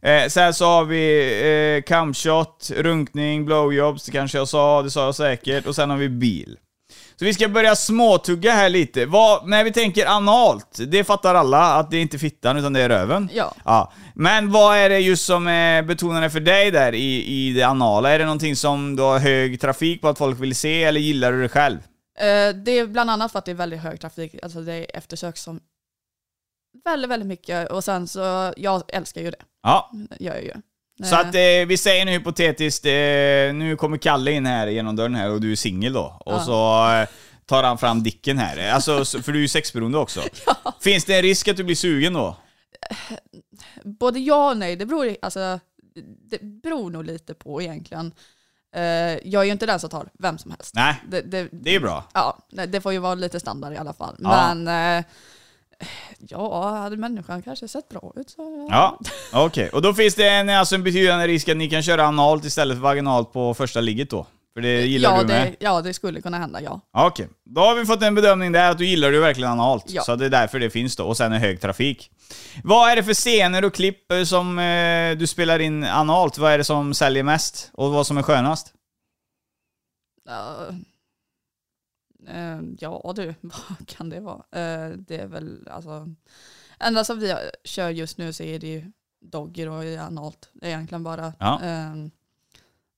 [0.03, 5.05] Eh, sen så har vi eh, camshot, runkning, blowjobs, det kanske jag sa, det sa
[5.05, 5.67] jag säkert.
[5.67, 6.57] Och sen har vi bil.
[7.19, 9.07] Så vi ska börja småtugga här lite.
[9.07, 12.81] Vad, när vi tänker analt, det fattar alla att det är inte fittan utan det
[12.81, 13.29] är röven.
[13.33, 13.55] Ja.
[13.65, 13.93] ja.
[14.15, 18.11] Men vad är det just som är betonande för dig där i, i det anala?
[18.11, 21.33] Är det någonting som du har hög trafik på att folk vill se eller gillar
[21.33, 21.79] du det själv?
[22.19, 24.97] Eh, Det är bland annat för att det är väldigt hög trafik, alltså det är
[24.97, 25.61] eftersök som
[26.85, 30.53] väldigt, väldigt mycket och sen så, jag älskar ju det, Ja, gör jag ju.
[31.05, 32.91] Så att eh, vi säger nu hypotetiskt, eh,
[33.55, 36.17] nu kommer Kalle in här genom dörren här och du är singel då.
[36.21, 36.41] Och Ja.
[36.45, 37.09] så eh,
[37.47, 38.71] tar han fram dicken här.
[38.73, 40.21] Alltså, så- för du är ju sexberoende också.
[40.81, 42.37] Finns det en risk att du blir sugen då?
[43.85, 45.61] Både ja och nej, det beror, alltså,
[46.31, 48.13] det beror nog lite på egentligen.
[48.75, 48.83] Eh,
[49.29, 50.75] jag är ju inte den som tar vem som helst.
[50.75, 52.05] Nej, Det, det, det är bra.
[52.15, 54.17] Ja, det får ju vara lite standard i alla fall.
[54.19, 54.55] Ja.
[54.55, 55.05] Men eh,
[56.19, 58.69] ja, hade människan kanske sett bra ut så...
[58.71, 58.99] Ja,
[59.33, 59.69] okej.
[59.69, 62.77] Och då finns det en, alltså en betydande risk att ni kan köra analt istället
[62.77, 64.27] för vaginalt på första ligget då?
[64.57, 65.47] För det gillar ja, du med?
[65.47, 66.81] det, ja, det skulle kunna hända, ja.
[66.93, 69.85] Okej, då har vi fått en bedömning där att du gillar det verkligen analt.
[69.89, 70.03] Ja.
[70.03, 71.05] Så det är därför det finns då.
[71.05, 72.11] Och sen är hög trafik.
[72.65, 76.39] Vad är det för scener och klipp eh, som eh, du spelar in analt?
[76.39, 77.71] Vad är det som säljer mest?
[77.73, 78.73] Och vad som är skönast?
[80.29, 80.57] Ja,
[82.27, 84.37] eh, ja du, vad kan det vara?
[84.51, 86.09] Eh, det är väl alltså...
[86.79, 87.35] Enda som vi
[87.65, 90.49] kör just nu så är det ju dogger och analt.
[90.53, 91.33] Det är egentligen bara.
[91.39, 91.62] Ja.
[91.62, 91.95] Eh,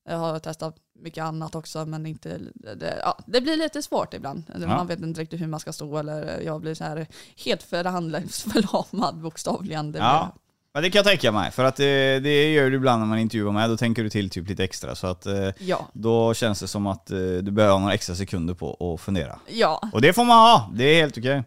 [0.04, 4.44] jag har testat mycket annat också men inte, det, ja, det blir lite svårt ibland.
[4.66, 9.18] Man vet inte riktigt hur man ska stå eller jag blir så här helt förhandlingsförlamad
[9.22, 9.92] bokstavligen.
[9.92, 10.32] Det Ja.
[10.34, 11.50] blir, Ja, det kan jag tänka mig.
[11.50, 13.70] För att det, det gör du ibland när man intervjuar med.
[13.70, 14.94] Då tänker du till typ lite extra.
[14.94, 15.88] Så att eh, ja.
[15.92, 19.38] då känns det som att eh, du behöver några extra sekunder på att fundera.
[19.48, 19.82] ja.
[19.92, 21.42] Och det får man ha, det är helt okej.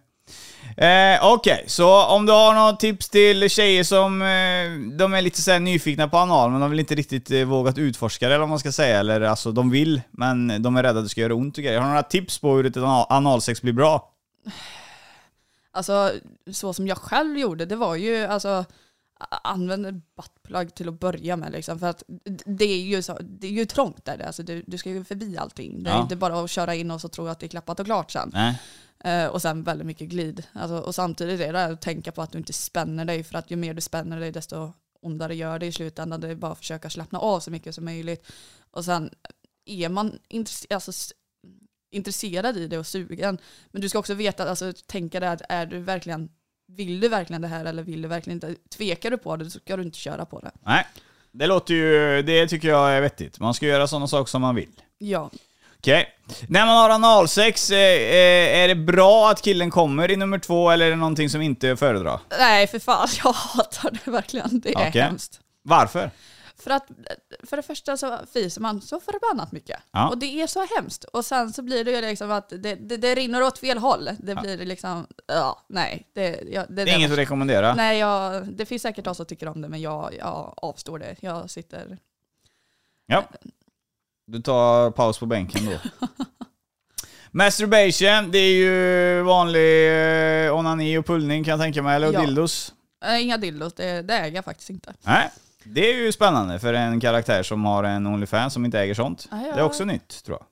[0.77, 5.41] Eh, Okej, så om du har något tips till tjejer som eh, de är lite
[5.41, 8.39] så här nyfikna på anal, men de vill inte riktigt eh, vågat utforska det, eller
[8.39, 8.99] vad man ska säga.
[8.99, 11.77] Eller alltså, de vill, men de är rädda att det ska göra ont och grejer.
[11.79, 14.11] Har du några tips på hur ett anal- analsex blir bra?
[15.73, 16.11] Alltså
[16.51, 18.65] så som jag själv gjorde, det var ju alltså
[19.29, 21.79] a- använd en buttplug till att börja med liksom.
[21.79, 22.03] För att
[22.45, 25.37] det är ju, så, det är ju trångt där, alltså, du, du ska ju förbi
[25.37, 25.83] allting.
[25.83, 26.01] Det är Ja.
[26.01, 28.31] inte bara att köra in och så tro att det är klappat och klart sen.
[29.03, 30.43] Eh, och sen väldigt mycket glid.
[30.53, 33.51] Alltså, och samtidigt är det att tänka på att du inte spänner dig, för att
[33.51, 36.21] ju mer du spänner dig desto ondare gör det i slutändan.
[36.21, 38.31] Det är bara att försöka slappna av så mycket som möjligt.
[38.71, 39.09] Och sen
[39.65, 40.91] är man intresse- alltså,
[41.91, 43.37] intresserad i det och sugen,
[43.71, 46.29] men du ska också veta, alltså tänka det att är du verkligen,
[46.77, 48.55] vill du verkligen det här eller vill du verkligen inte?
[48.77, 50.51] Tvekar du på det så ska du inte köra på det.
[50.65, 50.85] Nej.
[51.31, 53.39] Det låter ju, det tycker jag är vettigt.
[53.39, 54.71] Man ska göra sådana saker som man vill.
[54.97, 55.29] Ja,
[55.77, 56.07] Okej.
[56.47, 60.69] När man har analsex, eh, eh, är det bra att killen kommer i nummer två,
[60.71, 62.19] eller är det någonting som inte är att föredra?
[62.39, 64.59] nej för fan, jag hatar det verkligen.
[64.59, 65.01] Det är Okej.
[65.01, 65.39] hemskt.
[65.63, 66.11] Varför?
[66.63, 66.87] För att
[67.43, 69.79] för det första så fiser man så förbannat mycket.
[69.91, 70.09] Ja.
[70.09, 71.03] Och det är så hemskt.
[71.03, 74.09] Och sen så blir det ju liksom att det, det, det rinner åt fel håll.
[74.19, 76.07] Det blir liksom, ja, nej.
[76.13, 77.75] Det, ja, det, Det är inget att rekommendera?
[77.75, 81.15] Nej, jag, det finns säkert de som tycker om det, men jag, jag avstår det.
[81.19, 81.97] Jag sitter...
[83.05, 83.23] Ja.
[84.27, 86.07] Du tar paus på bänken då.
[87.31, 89.87] Masturbation, det är ju vanlig
[90.45, 92.21] eh, onani och pullning kan jag tänka mig, eller Ja.
[92.21, 92.73] dildos.
[93.05, 94.93] Äh, inga dildos, det, det äger jag faktiskt inte.
[95.01, 95.31] Nej,
[95.63, 99.27] det är ju spännande för en karaktär som har en Onlyfans som inte äger sånt.
[99.31, 99.37] Ja.
[99.37, 100.47] Det är också nytt, tror jag.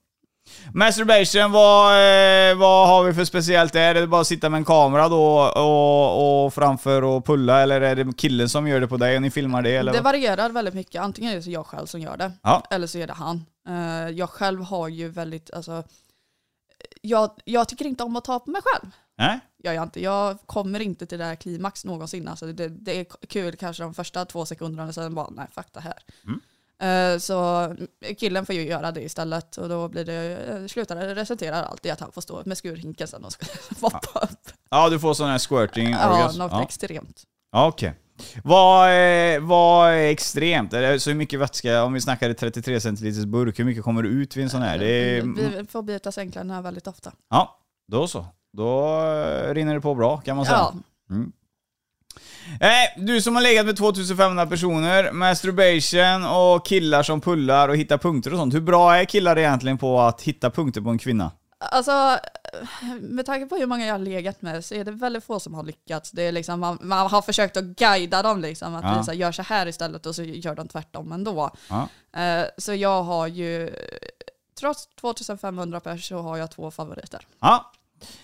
[0.73, 3.95] Masturbation, vad, eh, vad har vi för speciellt där?
[3.95, 7.81] Är det bara att sitta med en kamera då och, och framför och pulla, eller
[7.81, 9.75] är det killen som gör det på dig och ni filmar det?
[9.75, 11.01] Eller Det varierar väldigt mycket.
[11.01, 12.63] Antingen är det jag själv som gör det, Ja.
[12.69, 13.45] eller så är det han.
[13.69, 15.83] Eh, jag själv har ju väldigt, alltså...
[17.01, 18.91] Jag, jag tycker inte om att ta på mig själv.
[19.17, 19.39] Nej?
[19.63, 20.01] Gör jag inte.
[20.01, 22.27] Jag kommer inte till det här klimax någonsin.
[22.27, 25.67] Alltså det, det är kul kanske de första två sekunderna och sen bara nej fuck
[25.73, 25.97] det här.
[26.27, 26.39] Mm.
[26.81, 27.69] Eh, så
[28.17, 31.89] killen får ju göra det istället och då blir det, eh, slutar det resulterar alltid
[31.89, 33.45] i att han får stå med skurhinken sen och ska
[33.81, 34.49] moppa upp.
[34.69, 36.63] Ja, du får sån här squirting Ja, något Ja.
[36.63, 37.23] extremt.
[37.51, 37.93] Ja, Okej.
[38.43, 40.73] Vad, är- vad är extremt?
[40.73, 44.09] Är det så mycket vätska, om vi snackar 33 centiliters burk, hur mycket kommer det
[44.09, 44.77] ut vid en sån här?
[44.79, 44.85] Det
[45.17, 47.11] är, Vi får byta sängkläderna väldigt ofta.
[47.29, 48.25] ja, då så.
[48.59, 50.57] Då eh, rinner det på bra kan man säga.
[50.57, 50.73] Ja,
[52.61, 57.97] Eh, du som har legat med 2500 personer, masturbation och killar som pullar och hittar
[57.97, 58.53] punkter och sånt.
[58.53, 61.31] Hur bra är killar egentligen på att hitta punkter på en kvinna?
[61.71, 62.17] alltså
[63.01, 65.53] med tanke på hur många jag har legat med så är det väldigt få som
[65.53, 66.11] har lyckats.
[66.11, 68.97] Det är liksom, man, man har försökt att guida dem liksom, att Ja.
[68.99, 71.49] visa gör så här istället och så gör de tvärtom ändå.
[71.69, 71.87] Ja.
[72.21, 73.69] Eh, Så jag har ju,
[74.59, 77.27] trots 2500 pers så har jag två favoriter.
[77.39, 77.71] Ja.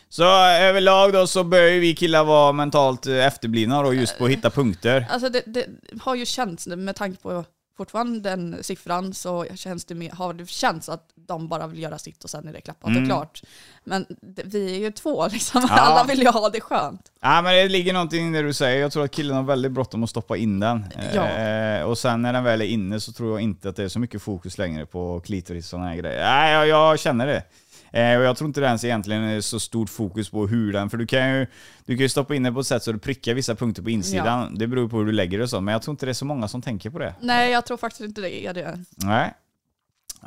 [0.10, 4.26] Så överlag då så bör ju vi killar vara mentalt eh, efterblivna då just på
[4.26, 5.08] att hitta punkter.
[5.10, 5.65] Alltså det, det
[6.02, 7.44] har ju känts, med tanke på
[7.78, 11.98] fortfarande den siffran, så känns det mer, har det känts att de bara vill göra
[11.98, 13.04] sitt och sen är det klappat Mm.
[13.04, 13.41] och klart.
[13.84, 15.76] Men det, vi är ju två liksom, Ja.
[15.76, 17.12] alla vill ju ha det skönt.
[17.22, 18.82] Ja men det ligger någonting i det du säger.
[18.82, 20.86] Jag tror att killen har väldigt bråttom att stoppa in den.
[21.13, 21.28] Ja.
[21.28, 23.88] Eh, och sen när den väl är inne så tror jag inte att det är
[23.89, 26.24] så mycket fokus längre på klitoris och sådana här grejer.
[26.24, 27.44] Nej, jag, jag känner det.
[27.91, 30.89] Eh, och jag tror inte det ens egentligen är så stort fokus på hur den,
[30.89, 31.48] för du kan ju,
[31.86, 33.89] du kan ju stoppa in det på ett sätt så du prickar vissa punkter på
[33.89, 34.56] insidan.
[34.58, 36.13] Det beror på hur du lägger det och så, men jag tror inte det är
[36.13, 37.15] så många som tänker på det.
[37.19, 38.80] Nej, jag tror faktiskt inte det är det.
[38.95, 39.34] Nej.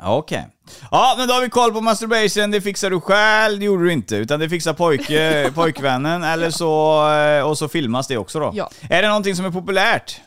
[0.01, 0.47] Okej.
[0.91, 3.91] Ja, men då har vi koll på masturbation, det fixar du själv, det gjorde du
[3.93, 4.15] inte.
[4.15, 8.51] Utan det fixar pojke, pojkvännen, eller så, eh, och så filmas det också då.
[8.55, 8.69] Ja.
[8.89, 10.21] Är det någonting som är populärt?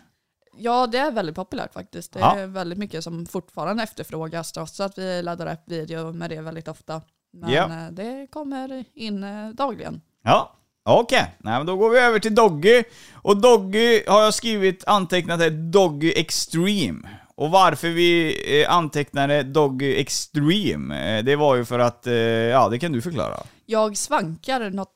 [0.58, 2.12] Ja, det är väldigt populärt faktiskt.
[2.12, 2.36] Det Ja.
[2.36, 6.68] är väldigt mycket som fortfarande efterfrågas trots att vi laddar upp video med det väldigt
[6.68, 7.00] ofta.
[7.32, 7.64] Men Ja.
[7.64, 10.00] eh, det kommer in eh, dagligen.
[10.24, 10.56] Ja.
[10.84, 12.82] Okej, Nej, men då går vi över till Doggy.
[13.14, 17.08] Och Doggy har jag skrivit, antecknat är Doggy Extreme.
[17.34, 22.06] Och varför vi eh, antecknade Doggy Extreme, det var ju för att,
[22.52, 23.36] ja det kan du förklara.
[23.66, 24.88] Jag svankar något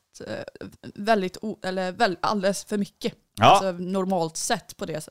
[0.95, 3.13] väldigt, eller väl, alldeles för mycket.
[3.39, 3.45] Ja.
[3.45, 5.07] Alltså normalt sett på det,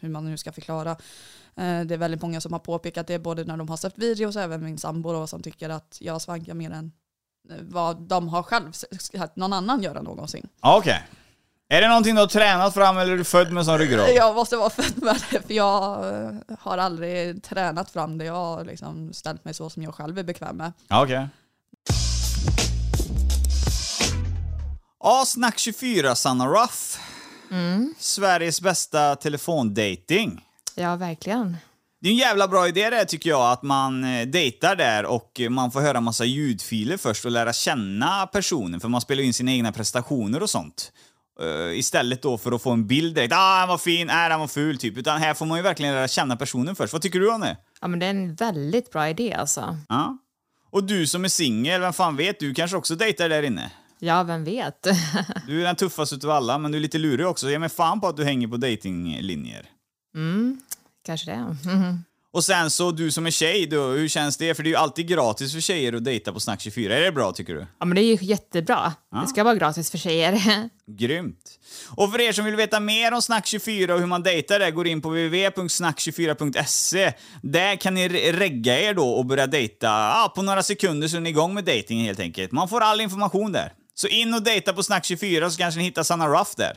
[0.00, 0.96] hur man nu ska förklara.
[1.58, 4.36] Eh, Det är väldigt många som har påpekat det både när de har sett videos
[4.36, 6.92] och även min sambo då, som tycker att jag svankar mer än
[7.50, 10.48] eh, vad de har själv sett någon annan göra någonsin.
[10.60, 11.02] Okej.
[11.68, 14.08] Är det någonting du har tränat fram eller är du född med sån ryggrad?
[14.14, 18.24] Jag måste vara född med det, för jag eh, har aldrig tränat fram det.
[18.24, 20.72] Jag har liksom ställt mig så som jag själv är bekväm med.
[20.88, 21.28] Ja, okej.
[25.00, 26.98] Ja, Snack 24, Sanna Ruff.
[27.98, 30.45] Sveriges bästa telefondating.
[30.76, 31.56] Ja, verkligen.
[32.00, 35.40] Det är en jävla bra idé det tycker jag, att man eh, dejtar där och
[35.50, 39.52] man får höra massa ljudfiler först och lära känna personen, för man spelar in sina
[39.52, 40.92] egna prestationer och sånt.
[41.40, 44.40] Eh, istället då för att få en bild direkt, ah han var fin, ah han
[44.40, 44.96] var ful typ.
[44.96, 46.92] Utan här får man ju verkligen lära känna personen först.
[46.92, 47.56] Vad tycker du om det?
[47.80, 49.76] Ja, men det är en väldigt bra idé alltså.
[49.88, 50.18] Ja.
[50.70, 53.70] Och du som är singel, vem fan vet, du kanske också dejtar där inne?
[53.98, 54.86] Ja, vem vet?
[55.46, 57.50] Du är den tuffaste utav alla, men du är lite lurig också.
[57.50, 59.66] Ge mig fan på att du hänger på datinglinjer.
[60.14, 60.60] Mm,
[61.06, 61.56] kanske det.
[61.64, 62.04] Mhm.
[62.32, 64.54] Och sen så, du som är tjej då, hur känns det?
[64.54, 66.96] För det är ju alltid gratis för tjejer att dejta på Snack 24.
[66.96, 67.66] Är det bra tycker du?
[67.78, 68.92] Ja, men det är ju jättebra.
[69.22, 70.40] Det ska vara gratis för tjejer.
[70.98, 71.58] Grymt.
[71.90, 74.70] Och för er som vill veta mer om Snack 24 och hur man dejtar där,
[74.70, 77.12] går in på www.snack24.se.
[77.42, 81.16] Där kan ni re- regga er då och börja dejta ja, på några sekunder så
[81.16, 82.52] är ni igång med dejtingen helt enkelt.
[82.52, 83.72] Man får all information där.
[83.94, 86.76] Så in och dejta på Snack 24 så kanske ni hittar Sanna Ruff där.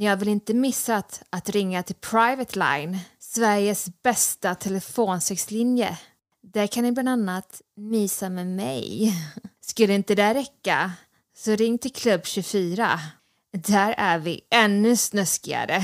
[0.00, 5.98] Ni har väl inte missat att ringa till Private Line, Sveriges bästa telefonsexlinje.
[6.42, 9.14] Där kan ni bland annat mysa med mig.
[9.60, 10.92] Skulle inte det räcka,
[11.36, 13.00] så ring till Klubb 24.
[13.52, 15.80] Där är vi ännu snuskigare.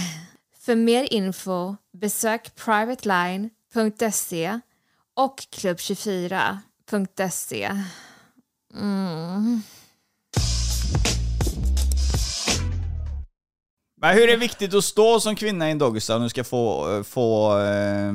[0.59, 4.61] För mer info besök privateline.se
[5.15, 7.85] och klubb24.se.
[14.01, 16.45] Men hur är det viktigt att stå som kvinna i en doggystyle om du ska
[16.45, 18.13] få, få eh,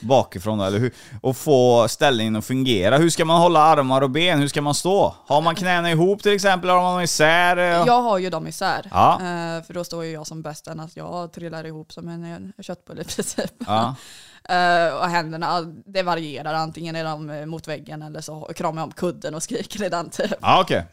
[0.00, 0.92] bakifrån då, eller hur?
[1.22, 2.96] Och få ställningen att fungera.
[2.98, 4.38] Hur ska man hålla armar och ben?
[4.38, 5.14] Hur ska man stå?
[5.26, 6.70] Har man knäna ihop till exempel?
[6.70, 7.56] Har man dem isär?
[7.56, 8.88] Eh, Jag har ju dem isär.
[8.90, 9.12] Ja.
[9.14, 12.52] Eh, för då står ju jag som bäst än att jag trillar ihop som en,
[12.60, 13.52] köttbulle i princip.
[13.66, 13.94] Ja.
[14.48, 16.54] Eh, och händerna, det varierar.
[16.54, 19.88] Antingen är de eh, mot väggen eller så kramar jag om kudden och skriker i
[19.88, 20.32] den typ.
[20.40, 20.86] Ja, okej.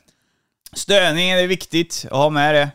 [0.74, 2.70] Stöningen är viktigt att ha med det.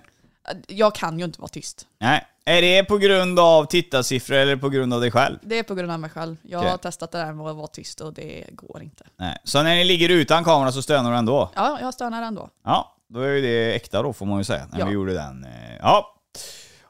[0.66, 1.86] Jag kan ju inte vara tyst.
[1.98, 2.26] Nej.
[2.44, 5.38] Är det på grund av tittarsiffror eller på grund av dig själv?
[5.42, 6.36] Det är på grund av mig själv.
[6.42, 6.70] Jag Okej.
[6.70, 9.04] har testat det där med att vara tyst och det går inte.
[9.16, 9.36] Nej.
[9.44, 11.50] Så när ni ligger utan kamera så stönar du ändå?
[11.54, 12.48] Ja, jag stönar ändå.
[12.64, 14.86] Ja, då är ju det äkta då får man ju säga, när Ja.
[14.86, 15.44] vi gjorde den.
[15.44, 15.50] eh,
[15.80, 16.16] Ja.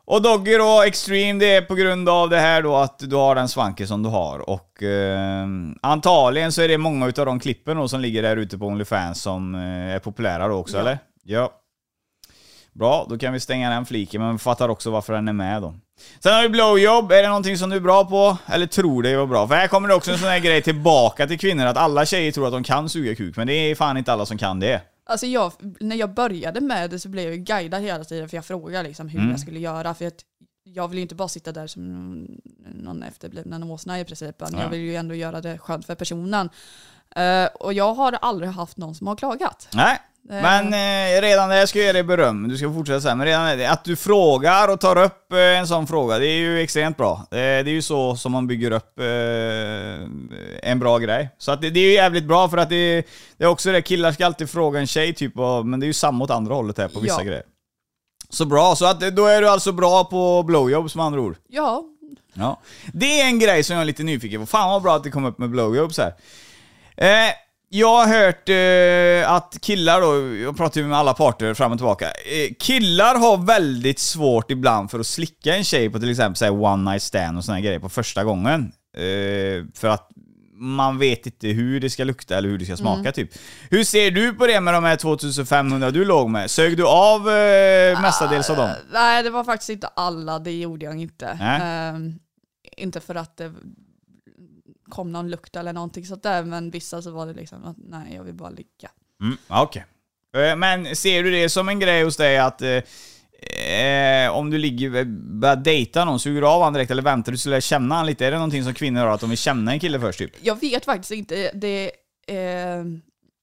[0.04, 3.34] Och Doggy då, Extreme, det är på grund av det här då att du har
[3.34, 4.50] den svanken som du har.
[4.50, 5.46] Och eh,
[5.82, 9.22] antagligen så är det många utav de klippen då som ligger där ute på Onlyfans
[9.22, 9.60] som eh,
[9.94, 10.80] är populära då också, Ja.
[10.80, 10.98] eller?
[11.22, 11.52] Ja.
[12.80, 15.62] Bra, då kan vi stänga den fliken, men vi fattar också varför den är med
[15.62, 15.74] då.
[16.20, 18.36] Sen har vi blowjob, är det någonting som du är bra på?
[18.46, 19.48] Eller tror dig vara bra?
[19.48, 22.32] För här kommer det också en sån här grej tillbaka till kvinnor, att alla tjejer
[22.32, 24.80] tror att de kan suga kuk, men det är fan inte alla som kan det.
[25.06, 28.36] Alltså jag, när jag började med det så blev jag ju guidad hela tiden för
[28.36, 29.30] jag frågade liksom hur Mm.
[29.30, 29.94] jag skulle göra.
[29.94, 30.20] För att
[30.64, 32.26] jag vill ju inte bara sitta där som
[32.74, 34.36] någon efterbliven åsna i princip.
[34.38, 36.50] Jag vill ju ändå göra det skönt för personen.
[37.16, 39.68] Eh, och jag har aldrig haft någon som har klagat.
[39.74, 43.26] Nej, men eh, redan där ska jag ge dig beröm, du ska fortsätta sen, men
[43.26, 46.60] redan det- att du frågar och tar upp eh, en sån fråga, det är ju
[46.60, 47.12] extremt bra.
[47.30, 50.08] Eh, det är ju så som man bygger upp eh,
[50.70, 51.28] en bra grej.
[51.38, 53.02] Så att det, det är ju jävligt bra för att det,
[53.36, 55.88] det är också det, killar ska alltid fråga en tjej typ, och, men det är
[55.88, 57.24] ju samma åt andra hållet här på vissa Ja.
[57.24, 57.42] grejer.
[58.30, 61.36] Så bra, så att eh, då är du alltså bra på blowjobs med andra ord?
[61.48, 61.84] Ja,
[62.34, 62.60] Ja.
[62.92, 64.46] Det är en grej som jag är lite nyfiken på.
[64.46, 66.12] Fan vad bra att det kom upp med blowjobs här.
[67.72, 71.78] Jag har hört eh, att killar då, jag pratar ju med alla parter fram och
[71.78, 72.06] tillbaka.
[72.06, 76.44] Eh, killar har väldigt svårt ibland för att slicka en tjej på till exempel så
[76.44, 78.72] här one night stand och såna här grejer på första gången.
[78.96, 80.08] Eh, för att
[80.54, 83.12] man vet inte hur det ska lukta eller hur det ska smaka Mm.
[83.12, 83.30] typ.
[83.70, 86.50] Hur ser du på det med de här 2500 du låg med?
[86.50, 88.68] Sög du av eh, mestadels av dem?
[88.68, 91.26] Eh, Nej, det var faktiskt inte alla, det gjorde jag inte.
[91.26, 92.18] Ehm,
[92.76, 93.52] inte för att det
[94.90, 98.14] kom någon lukt eller någonting sånt där, men vissa så var det liksom att nej,
[98.14, 98.90] jag vill bara ligga.
[99.22, 99.84] Mm, Okej.
[100.36, 102.82] Eh, Men ser du det som en grej hos dig att eh,
[103.70, 105.04] eh, om du ligger,
[105.40, 108.06] börjar dejta någon, suger du av honom direkt eller väntar du tills du känna honom
[108.06, 108.26] lite?
[108.26, 110.44] Är det någonting som kvinnor har, att de vill känna en kille först typ?
[110.44, 111.84] Jag vet faktiskt inte, det,
[112.26, 112.84] eh,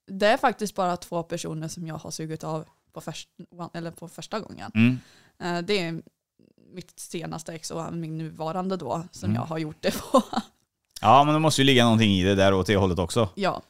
[0.07, 3.29] det är faktiskt bara två personer som jag har sugit av på, först,
[3.73, 4.71] eller på första gången.
[4.75, 4.99] Mm.
[5.43, 6.01] Eh, det är
[6.73, 9.35] mitt senaste ex och min nuvarande då, som Mm.
[9.41, 10.23] jag har gjort det på.
[11.01, 13.29] Ja, men det måste ju ligga någonting i det där åt det hållet också.
[13.35, 13.61] ja,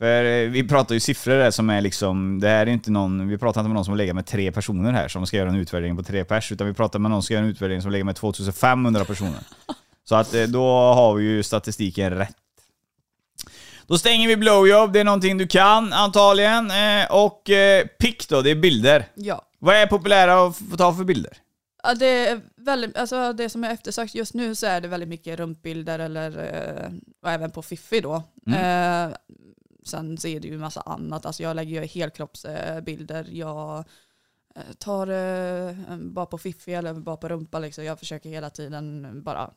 [0.00, 3.28] För eh, vi pratar ju siffror där som är liksom, det här är inte någon,
[3.28, 5.54] vi pratar inte med någon som legat med tre personer här som ska göra en
[5.56, 7.90] utvärdering på tre pers, utan vi pratar med någon som ska göra en utvärdering som
[7.90, 9.40] lägger med 2500 personer.
[10.04, 12.36] Så att eh, då har vi ju statistiken rätt.
[13.86, 16.70] Då stänger vi blowjob, det är någonting du kan antagligen.
[16.70, 17.42] Eh, Och
[17.98, 19.06] pick då, det är bilder.
[19.14, 19.42] ja.
[19.58, 21.32] Vad är populära att få ta för bilder?
[21.82, 25.08] Ja, det, är väldigt, alltså det som är eftersökt just nu så är det väldigt
[25.08, 28.22] mycket rumpbilder eller, eh, och även på Fiffi då.
[28.46, 29.10] Mm.
[29.10, 29.16] Eh,
[29.84, 31.26] sen så är det ju massa annat.
[31.26, 33.26] Alltså jag lägger ju helkroppsbilder.
[33.30, 33.84] Jag
[34.56, 37.58] eh, tar eh, bara på Fiffi eller bara på rumpa.
[37.58, 37.84] Liksom.
[37.84, 39.50] Jag försöker hela tiden bara,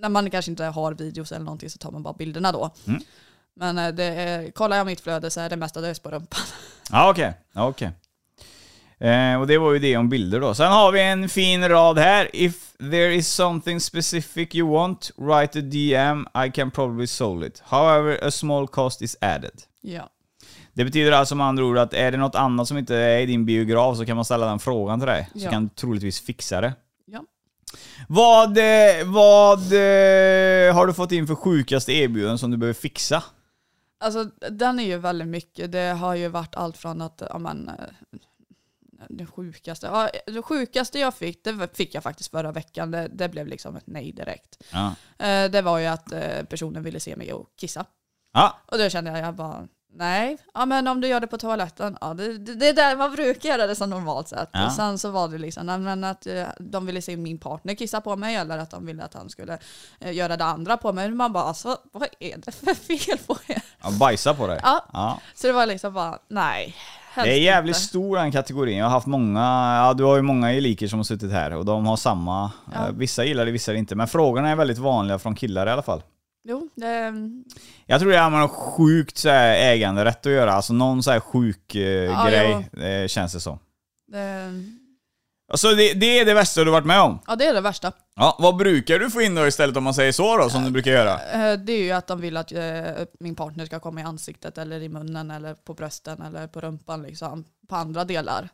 [0.00, 2.70] när man kanske inte har videos eller någonting så tar man bara bilderna då.
[2.86, 3.00] Mm.
[3.54, 6.40] Men eh, det är, kollar jag mitt flöde så är det mestadels på rumpan.
[6.90, 7.34] Ja, okej.
[7.52, 7.92] Ja, okej.
[9.00, 10.54] Eh, och det var ju det om bilder då.
[10.54, 12.30] Sen har vi en fin rad här.
[12.32, 17.62] If there is something specific you want, write a DM, I can probably solve it.
[17.66, 19.62] However, a small cost is added.
[19.82, 20.10] Ja.
[20.72, 23.26] Det betyder alltså med andra ord att är det något annat som inte är i
[23.26, 25.28] din biograf så kan man ställa den frågan till dig.
[25.32, 25.50] Så Ja.
[25.50, 26.72] kan du troligtvis fixa det.
[27.06, 27.24] Ja.
[28.08, 33.22] Vad, eh, vad eh, har du fått in för sjukaste erbjudanden som du behöver fixa?
[34.00, 35.72] Alltså den är ju väldigt mycket.
[35.72, 37.70] Det har ju varit allt från att, ja men,
[39.08, 42.90] det sjukaste, ja, det sjukaste jag fick, det fick jag faktiskt förra veckan.
[42.90, 44.62] Det, det blev liksom ett nej direkt.
[44.72, 44.94] Ja.
[45.26, 47.84] Eh, Det var ju att eh, personen ville se mig och kissa.
[48.32, 51.38] Ja, Och då kände jag, jag bara, nej, ja men om du gör det på
[51.38, 54.48] toaletten, ja det, det, det är där man brukar göra det som normalt sett.
[54.52, 54.66] Ja.
[54.66, 57.74] Och sen så var det liksom, nej, men att eh, de ville se min partner
[57.74, 59.58] kissa på mig eller att de ville att han skulle
[60.00, 61.10] eh, göra det andra på mig.
[61.10, 63.62] Man bara, alltså vad är det för fel på er?
[63.82, 64.60] ja bajsa på dig.
[64.62, 65.20] Ja.
[65.34, 66.76] så det var liksom bara, nej.
[67.16, 67.80] Helst Det är jävligt inte.
[67.88, 68.76] stor den kategorin.
[68.78, 69.40] Jag har haft många,
[69.76, 72.50] ja du har ju många eliker som har suttit här och de har samma.
[72.74, 72.86] Ja.
[72.88, 73.94] Eh, Vissa gillar det, vissa inte.
[73.94, 76.02] Men frågorna är väldigt vanliga från killar i alla fall.
[76.48, 77.12] Jo, det,
[77.86, 80.52] Jag tror det har med något sjukt så här, äganderätt att göra.
[80.52, 82.68] Alltså någon så här sjuk eh, Ja, grej,
[83.02, 83.58] eh, känns det som.
[84.12, 84.52] det,
[85.48, 87.18] Alltså det, det är det värsta du varit med om.
[87.26, 87.92] ja, det är det värsta.
[88.16, 90.70] Ja, vad brukar du få in då istället om man säger så då, som du
[90.70, 91.12] brukar göra?
[91.22, 92.60] Eh, Det är ju att de vill att eh,
[93.20, 97.02] min partner ska komma i ansiktet eller i munnen eller på brösten eller på rumpan
[97.02, 97.44] liksom.
[97.68, 98.48] På andra delar.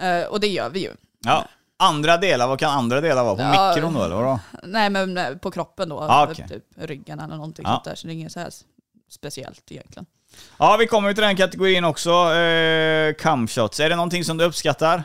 [0.00, 0.90] Eh, Och det gör vi ju.
[1.24, 1.44] Ja.
[1.78, 3.36] Andra delar, vad kan andra delar vara?
[3.36, 3.72] På Ja.
[3.74, 4.40] mikron då eller vadå?
[4.62, 5.98] Nej men eh, på kroppen då.
[6.00, 6.46] Ah, okej.
[6.48, 7.72] Typ ryggen eller någonting Ja.
[7.72, 7.94] sånt där.
[7.94, 8.50] Så det är inget så här
[9.10, 10.06] speciellt egentligen.
[10.58, 12.10] Ja, vi kommer ju till den kategorin också.
[12.34, 13.80] Eh, cumshots.
[13.80, 15.02] Är det någonting som du uppskattar?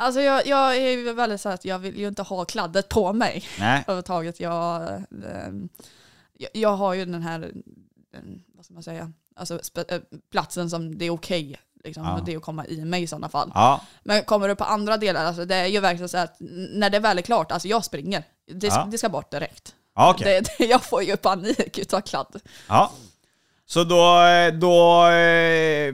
[0.00, 3.12] Alltså jag, jag är ju väldigt så att jag vill ju inte ha kladdet på
[3.12, 3.80] mig Nej.
[3.86, 4.40] överhuvudtaget.
[4.40, 5.48] Jag, eh,
[6.38, 7.40] jag, jag har ju den här,
[8.14, 8.20] eh,
[8.56, 9.98] vad ska man säga, alltså eh,
[10.30, 11.56] platsen som det är okej.
[11.84, 12.22] liksom, Ja.
[12.26, 13.52] Det är att komma i mig i sådana fall.
[13.54, 13.80] Ja.
[14.02, 16.36] Men kommer du på andra delar, alltså det är ju verkligen så att
[16.70, 18.24] när det väl är klart, alltså jag springer.
[18.52, 18.88] Det, Ja.
[18.90, 19.74] det ska bort direkt.
[19.94, 20.40] Okej.
[20.40, 22.40] Det, det, jag får ju panik utav kladd.
[22.68, 22.92] Ja.
[23.70, 24.14] Så då,
[24.52, 25.88] då eh,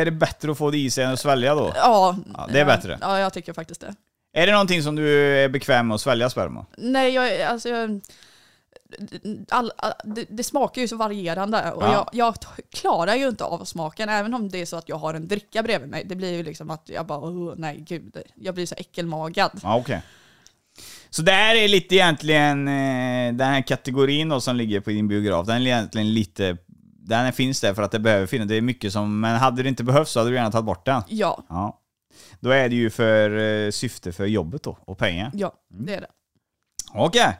[0.00, 1.72] är det bättre att få det i sig än att svälja då?
[1.76, 2.98] Ja, Ja, det är bättre.
[3.00, 3.94] Ja, jag tycker faktiskt det.
[4.32, 6.66] Är det någonting som du är bekväm med att svälja sperma?
[6.76, 8.00] Nej, jag, alltså, jag,
[9.48, 11.92] all, all, det, det smakar ju så varierande och Ja.
[11.92, 12.34] jag, jag
[12.72, 15.62] klarar ju inte av smaken även om det är så att jag har en dricka
[15.62, 16.04] bredvid mig.
[16.04, 19.50] Det blir ju liksom att jag bara, oh, nej gud, jag blir så äckelmagad.
[19.62, 20.02] Ja, okej.
[21.10, 25.08] Så det här är lite egentligen, eh, den här kategorin då som ligger på din
[25.08, 26.56] biograf, den är egentligen lite,
[26.98, 29.68] den finns där för att det behöver finnas, det är mycket som, men hade det
[29.68, 31.02] inte behövts så hade du gärna tagit bort den.
[31.08, 31.80] Ja, Ja.
[32.40, 35.30] Då är det ju för eh, syfte för jobbet då, och pengar.
[35.34, 35.86] ja, Mm.
[35.86, 36.06] det är det.
[36.94, 37.36] Okej.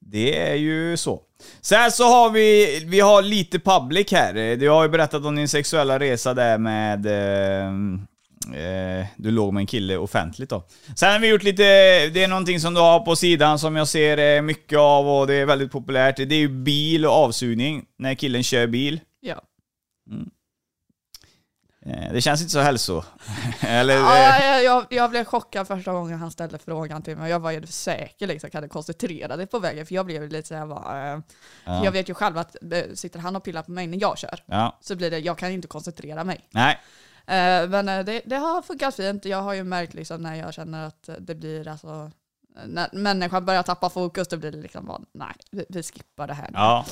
[0.00, 1.22] Det är ju så.
[1.60, 4.56] Sen så har vi, vi har lite public här.
[4.56, 7.06] Du har ju berättat om din sexuella resa där med...
[7.06, 7.72] Eh,
[8.54, 10.64] eh, du låg med en kille offentligt då.
[10.96, 11.62] Sen har vi gjort lite,
[12.08, 15.26] det är någonting som du har på sidan som jag ser eh, mycket av och
[15.26, 16.16] det är väldigt populärt.
[16.16, 19.00] Det är ju bil och avsugning, när killen kör bil.
[19.20, 19.40] Ja.
[21.86, 23.04] Eh, Det känns inte så hälso...
[23.60, 23.94] Eller...
[23.94, 27.30] Ja, jag, jag, jag blev chockad första gången han ställde frågan till mig.
[27.30, 29.86] Jag var ju säker liksom, kan du koncentrera dig på vägen?
[29.86, 31.18] För jag blev lite såhär, bara, eh,
[31.64, 32.56] för jag vet ju själv att
[32.94, 34.78] sitter han och pillar på mig när jag kör, Ja.
[34.80, 36.40] så blir det, jag kan inte koncentrera mig.
[36.50, 36.78] Nej.
[37.26, 39.24] Eh, Men eh, det, det har funkat fint.
[39.24, 42.10] Jag har ju märkt liksom när jag känner att det blir alltså,
[42.66, 46.46] när människan börjar tappa fokus, då blir det liksom bara, nej, vi, skippar det här.
[46.46, 46.54] nu.
[46.54, 46.86] Ja.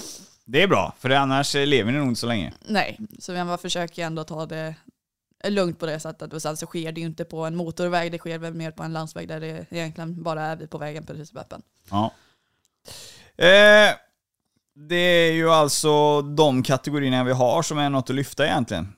[0.45, 2.53] Det är bra, för annars lever ni nog inte så länge.
[2.67, 4.75] Nej, så bara försöker ändå ta det
[5.45, 6.33] lugnt på det sättet.
[6.33, 8.83] Och sen så sker det ju inte på en motorväg, det sker väl mer på
[8.83, 11.63] en landsväg där det egentligen bara är vi på vägen precis vid öppen.
[11.91, 12.13] Ja.
[13.37, 13.95] Eh,
[14.75, 18.93] det är ju alltså de kategorierna vi har som är något att lyfta egentligen.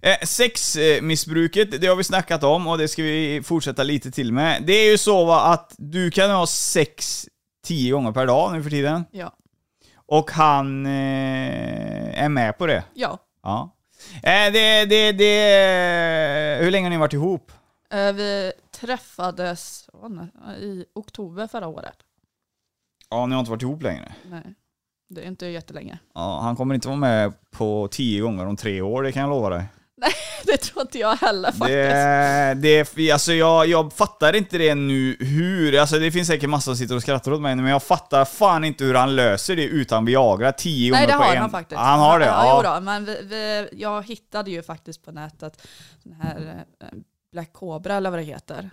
[0.00, 4.62] Eh, sexmissbruket, det har vi snackat om och det ska vi fortsätta lite till med.
[4.66, 7.26] Det är ju så va, att du kan ha sex
[7.64, 9.04] tio gånger per dag nu för tiden.
[9.10, 9.32] Ja.
[10.06, 12.84] Och han eh, är med på det.
[12.94, 13.18] Ja.
[13.42, 13.70] Ja.
[14.22, 17.52] Eh, det, det, det, hur länge har ni varit ihop?
[17.90, 19.88] Eh, Vi träffades
[20.60, 21.96] i oktober förra året.
[23.10, 24.14] Ja, ni har inte varit ihop längre.
[24.30, 24.54] Nej,
[25.08, 25.98] det är inte jättelänge.
[26.14, 29.30] Ja, han kommer inte vara med på tio gånger om tre år, det kan jag
[29.30, 29.64] lova dig.
[30.44, 32.62] Det tror inte jag heller faktiskt.
[32.62, 36.64] Det, det, alltså jag, jag fattar inte det nu hur, alltså det finns säkert massa
[36.64, 39.64] som sitter och skrattar åt mig men jag fattar fan inte hur han löser det
[39.64, 41.40] utan Viagra tio Nej det gånger på har en.
[41.40, 41.80] han faktiskt.
[41.80, 42.26] Han har det?
[42.26, 42.74] Ja, Ja.
[42.74, 45.62] Då, men vi, vi, jag hittade ju faktiskt på nätet
[46.02, 46.86] den här eh,
[47.32, 48.70] Black Cobra eller vad det heter.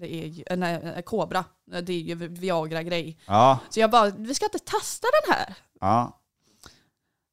[0.00, 1.44] Det är ju, eh, nej, eh, Cobra.
[1.82, 3.18] Det är ju Viagra-grej.
[3.26, 5.54] Ja, Så jag bara, vi ska inte testa den här.
[5.80, 6.20] ja.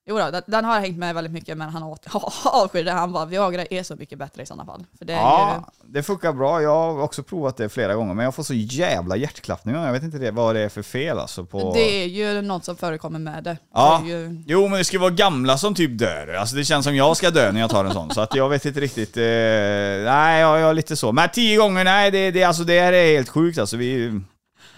[0.05, 1.83] Jo då, den, har hängt med väldigt mycket men han
[2.45, 2.91] avskyr det.
[2.91, 4.85] Han bara, Viagra är så mycket bättre i sådana fall.
[4.97, 6.61] För det är ju, ja det funkar bra.
[6.61, 9.85] Jag har också provat det flera gånger, men jag får så jävla hjärtklappningar.
[9.85, 11.71] Jag vet inte det, vad det är för fel alltså på...
[11.73, 13.57] det är ju något som förekommer med det.
[13.73, 14.01] Ja.
[14.03, 16.35] det ju, Jo men det ska vara gamla som typ dör.
[16.39, 18.09] Alltså det känns som jag ska dö när jag tar en sån.
[18.09, 19.17] Så att jag vet inte riktigt.
[19.17, 21.11] Eh, nej, jag, jag är lite så.
[21.11, 23.77] Men tio gånger, nej det, det, alltså, det här är helt sjukt alltså.
[23.77, 24.21] Vi,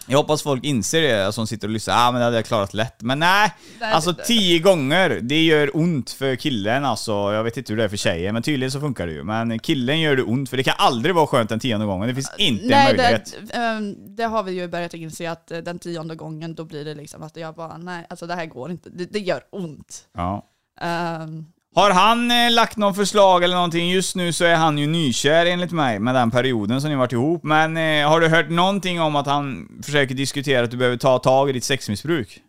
[0.08, 1.96] jag hoppas folk inser det som sitter och lyssnar.
[2.08, 3.02] Ah, men det hade jag klarat lätt.
[3.02, 7.12] Men nej, alltså det- tio gånger, det gör ont för killen alltså.
[7.12, 9.24] Jag vet inte hur det är för tjejen, men tydligen så funkar det ju.
[9.24, 12.08] Men killen gör det ont, för det kan aldrig vara skönt den tionde gången.
[12.08, 13.36] Det finns inte en nej, möjlighet.
[13.42, 16.86] det, ehm, det har vi ju börjat inse att eh, den tionde gången då blir
[16.86, 18.90] det liksom att jag bara, nej alltså det här går inte.
[18.90, 20.04] Det, det gör ont.
[20.18, 20.46] Ja.
[20.82, 21.46] Ehm,
[21.76, 23.90] Har han eh, lagt någon förslag eller någonting?
[23.90, 27.12] Just nu så är han ju nykär enligt mig med den perioden som ni varit
[27.12, 27.44] ihop.
[27.44, 31.20] Men eh, har du hört någonting om att han försöker diskutera att du behöver ta
[31.20, 32.42] tag i ditt sexmissbruk?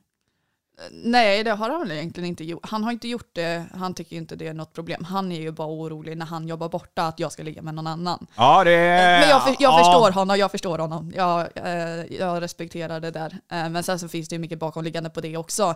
[0.90, 2.60] Nej, det har han väl egentligen inte gjort.
[2.62, 5.04] Han har inte gjort det, han tycker inte det är något problem.
[5.04, 7.86] Han är ju bara orolig när han jobbar borta att jag ska ligga med någon
[7.86, 8.26] annan.
[8.36, 8.76] Ja, det...
[9.20, 9.78] Men jag, för, jag ja.
[9.78, 11.12] förstår honom, jag förstår honom.
[11.16, 13.38] Jag, eh, jag respekterar det där.
[13.52, 15.74] Eh, men sen så finns det ju mycket bakomliggande på det också.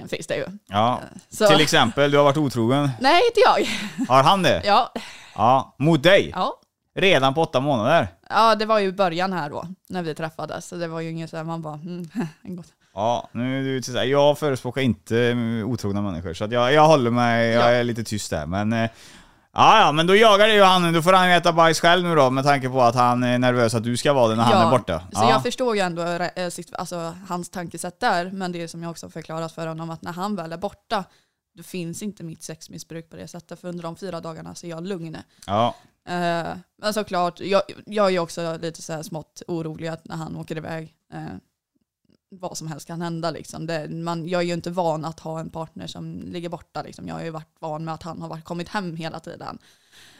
[0.00, 0.44] Eh, finns det ju.
[0.68, 1.00] Ja.
[1.30, 2.90] Så, Till exempel, du har varit otrogen.
[3.00, 3.66] nej, inte jag.
[4.08, 4.62] Har han det?
[4.64, 4.92] Ja,
[5.36, 5.74] Ja.
[5.78, 6.30] Mot dig?
[6.34, 6.60] ja.
[6.96, 8.08] Redan på åtta månader?
[8.30, 10.66] ja, det var ju början här då, när vi träffades.
[10.66, 12.08] Så det var ju inget så här, man bara, mm,
[12.42, 12.66] gott.
[12.94, 16.86] Ja, nu är du så här, jag förespråkar inte eh, otrogna människor, så jag, jag
[16.86, 17.68] håller mig, jag Ja.
[17.68, 18.46] är lite tyst där.
[18.46, 18.90] Men, eh,
[19.54, 22.04] ja, ja, men då jagar det ju han, då får han ju äta bajs själv
[22.04, 24.42] nu då, med tanke på att han är nervös att du ska vara det när
[24.42, 25.00] han är borta.
[25.12, 25.30] Så ja.
[25.30, 29.10] jag förstår ju ändå eh, alltså, hans tankesätt där, men det är som jag också
[29.10, 31.04] förklarat för honom, att när han väl är borta,
[31.54, 34.70] då finns inte mitt sexmissbruk på det sättet, för under de fyra dagarna så är
[34.70, 35.16] jag lugn.
[35.46, 35.74] ja.
[36.08, 40.36] Eh, men såklart, jag, jag är också lite så här smått orolig att när han
[40.36, 41.24] åker iväg, eh,
[42.40, 43.30] vad som helst kan hända.
[43.30, 43.66] Liksom.
[43.66, 46.82] Det, man, jag är ju inte van att ha en partner som ligger borta.
[46.82, 47.08] Liksom.
[47.08, 49.58] Jag har ju varit van med att han har varit, kommit hem hela tiden.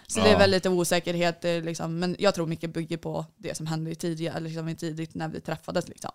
[0.07, 0.35] Så det Ja.
[0.35, 3.67] är väl lite osäkerhet, det är liksom, men jag tror mycket bygger på det som
[3.67, 5.89] hände i tidigare, liksom i tidigt när vi träffades.
[5.89, 6.11] Liksom.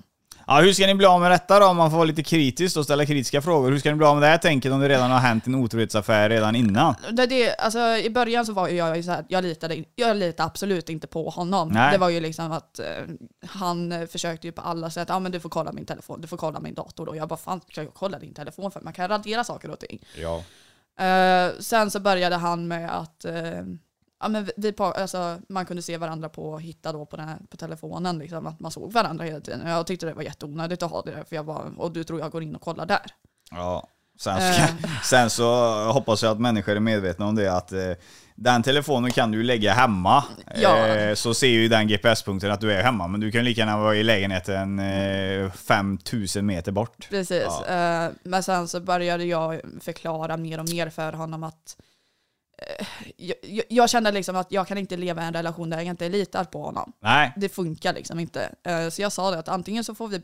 [0.49, 1.65] Ja, hur ska ni bli av med detta då?
[1.65, 3.71] Om man får vara lite kritisk och ställa kritiska frågor.
[3.71, 5.55] Hur ska ni bli av med det här tänket om det redan har hänt en
[5.55, 6.95] otrohetsaffär redan innan?
[7.11, 10.47] Det, det, alltså, I början så var ju jag så här, jag litade, jag litade
[10.47, 11.69] absolut inte på honom.
[11.69, 11.91] Nej.
[11.91, 12.85] Det var ju liksom att eh,
[13.47, 16.21] han eh, försökte ju på alla sätt, ja ah, men du får kolla min telefon,
[16.21, 17.15] du får kolla min dator då.
[17.15, 18.81] Jag bara, fan ska jag kolla din telefon för?
[18.81, 20.05] Man kan radera saker och ting.
[20.15, 20.43] Ja.
[21.05, 23.33] Eh, sen så började han med att eh,
[24.19, 27.57] ja, men vi, alltså, man kunde se varandra på hitta då på, den här, på
[27.57, 29.67] telefonen, liksom, att man såg varandra hela tiden.
[29.67, 32.19] Jag tyckte det var jätteonödigt att ha det där, för jag bara, och du tror
[32.19, 33.05] jag går in och kollar där.
[33.51, 33.87] Ja.
[34.19, 34.53] Sen, Eh.
[34.53, 35.45] ska, sen så
[35.91, 37.91] hoppas jag att människor är medvetna om det att eh,
[38.35, 40.23] den telefonen kan du lägga hemma.
[40.55, 40.87] Ja.
[40.87, 43.07] Eh, så ser ju den GPS-punkten att du är hemma.
[43.07, 47.07] Men du kan lika gärna vara i lägenheten eh, 5000 meter bort.
[47.09, 47.43] Precis.
[47.67, 48.05] Ja.
[48.05, 51.83] Eh, men sen så började jag förklara mer och mer för honom att eh,
[53.17, 55.85] jag, jag- jag kände liksom att jag kan inte leva i en relation där jag
[55.85, 56.93] inte litar på honom.
[56.99, 57.33] Nej.
[57.37, 58.55] Det funkar liksom inte.
[58.63, 60.21] Eh, så jag sa det att antingen så får vi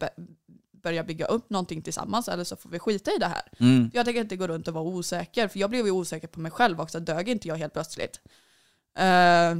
[0.83, 3.41] börja bygga upp någonting tillsammans eller så får vi skita i det här.
[3.59, 3.91] Mm.
[3.93, 6.51] Jag tänker inte gå runt och vara osäker, för jag blev ju osäker på mig
[6.51, 8.19] själv också, dög inte jag helt plötsligt?
[8.97, 9.55] Eh,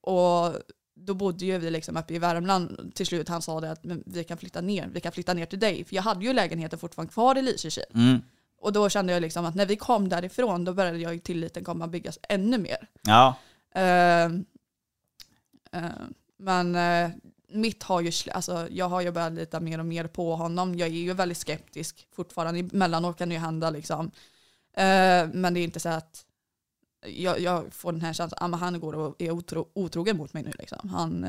[0.00, 0.54] och
[1.00, 4.24] då bodde ju vi liksom uppe i Värmland till slut, han sa det att vi
[4.24, 5.84] kan flytta ner, vi kan flytta ner till dig.
[5.84, 7.84] För jag hade ju lägenheten fortfarande kvar i Lysekil.
[7.94, 8.18] Mm.
[8.60, 11.84] Och då kände jag liksom att när vi kom därifrån då började jag tilliten komma
[11.84, 12.88] att byggas ännu mer.
[13.02, 13.34] Ja.
[13.74, 14.24] Eh,
[15.72, 15.92] eh,
[16.38, 17.10] men eh,
[17.48, 20.74] mitt har ju, alltså, jag har ju börjat lita mer och mer på honom.
[20.74, 22.60] Jag är ju väldigt skeptisk fortfarande.
[22.60, 24.10] Emellanåt kan det ju hända liksom.
[24.76, 26.24] Eh, men det är inte så att
[27.06, 30.42] jag, jag får den här känslan att han går och är otro, otrogen mot mig
[30.42, 30.52] nu.
[30.58, 30.88] Liksom.
[30.88, 31.26] Han,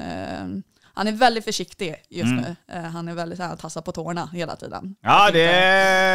[0.94, 2.44] han är väldigt försiktig just Mm.
[2.44, 2.56] nu.
[2.76, 4.96] Eh, han är väldigt så här, tassar på tårna hela tiden.
[5.02, 5.42] Ja, det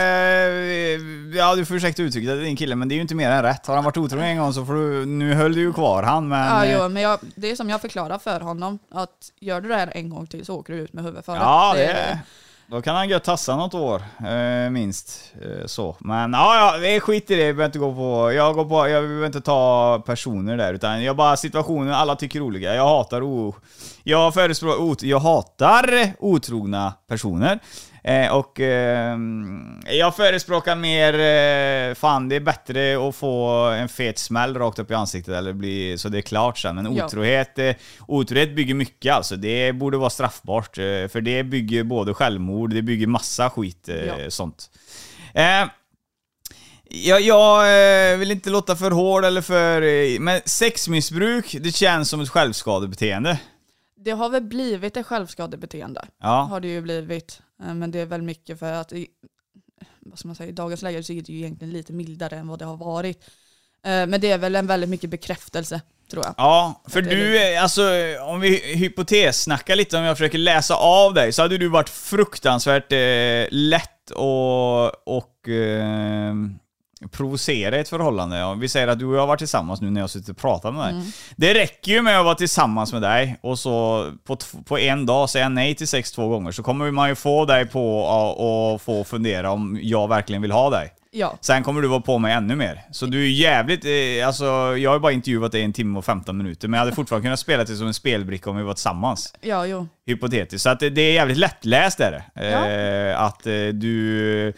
[0.04, 1.36] är...
[1.36, 3.30] Ja, du får ursäkta uttrycket, det är din kille, men det är ju inte mer
[3.30, 3.66] än rätt.
[3.66, 5.06] Har han varit otrogen en gång så får du...
[5.06, 6.46] Nu höll du ju kvar han, men...
[6.46, 8.78] Ja, eh, jo, men jag, det är som jag förklarar för honom.
[8.90, 11.36] Att gör du det här en gång till så åker du ut med huvudet före.
[11.36, 12.18] Ja, det...
[12.66, 15.34] Då kan han gött tassa något år, eh, minst.
[15.42, 15.96] Eh, så.
[16.00, 18.32] Men ja, ja, skit i det, jag behöver inte gå på...
[18.32, 18.88] Jag går på...
[18.88, 22.74] Jag behöver inte ta personer där, utan jag bara situationer, alla tycker olika.
[22.74, 23.54] Jag hatar o...
[24.02, 24.82] Jag förespråkar...
[24.82, 25.02] Ot...
[25.02, 27.58] Jag hatar otrogna personer.
[28.04, 29.18] Eh, och eh,
[29.86, 34.90] jag förespråkar mer, eh, fan det är bättre att få en fet smäll rakt upp
[34.90, 36.74] i ansiktet eller bli, så det är klart sen.
[36.74, 37.04] Men Ja.
[37.06, 37.74] otrohet, eh,
[38.08, 39.36] otrohet bygger mycket alltså.
[39.36, 40.76] Det borde vara straffbart.
[40.76, 44.30] För det bygger både självmord, det bygger massa skit Ja.
[44.30, 44.70] sånt.
[46.90, 49.80] Jag, jag vill inte låta för hård eller för...
[50.18, 53.38] Men sexmissbruk, det känns som ett självskadebeteende.
[54.04, 56.04] Det har väl blivit ett självskadebeteende.
[56.20, 56.42] Ja.
[56.42, 57.40] Har det ju blivit.
[57.62, 59.06] Eh, Men det är väl mycket för att i,
[60.00, 62.48] vad ska man säga, i dagens läge så är det ju egentligen lite mildare än
[62.48, 63.24] vad det har varit.
[63.84, 65.80] Eh, Men det är väl en väldigt mycket bekräftelse,
[66.10, 66.34] tror jag.
[66.36, 67.82] Ja, för du, är- alltså
[68.26, 72.92] om vi hypotessnackar lite, om jag försöker läsa av dig, så hade du varit fruktansvärt
[72.92, 76.34] eh, lätt och, och eh,
[77.10, 78.38] provocera i ett förhållande.
[78.38, 80.36] Ja, vi säger att du och jag har varit tillsammans nu när jag suttit och
[80.36, 81.02] pratat med dig.
[81.36, 85.30] Det räcker ju med att vara tillsammans med dig och så på, på en dag
[85.30, 88.08] säga nej till sex två gånger, så kommer man ju få dig på
[88.74, 90.92] att få fundera om jag verkligen vill ha dig.
[91.16, 92.80] Ja, Sen kommer du vara på mig ännu mer.
[92.90, 94.44] Så du är jävligt, eh, alltså
[94.78, 97.38] jag har bara intervjuat dig en timme och 15 minuter, men jag hade fortfarande kunnat
[97.40, 99.34] spela det som en spelbricka om vi var tillsammans.
[99.40, 99.88] ja jo.
[100.06, 100.62] Hypotetiskt.
[100.62, 102.24] Så att det, det är jävligt lättläst är det.
[102.50, 102.70] Ja.
[102.70, 104.52] Eh, att eh, du...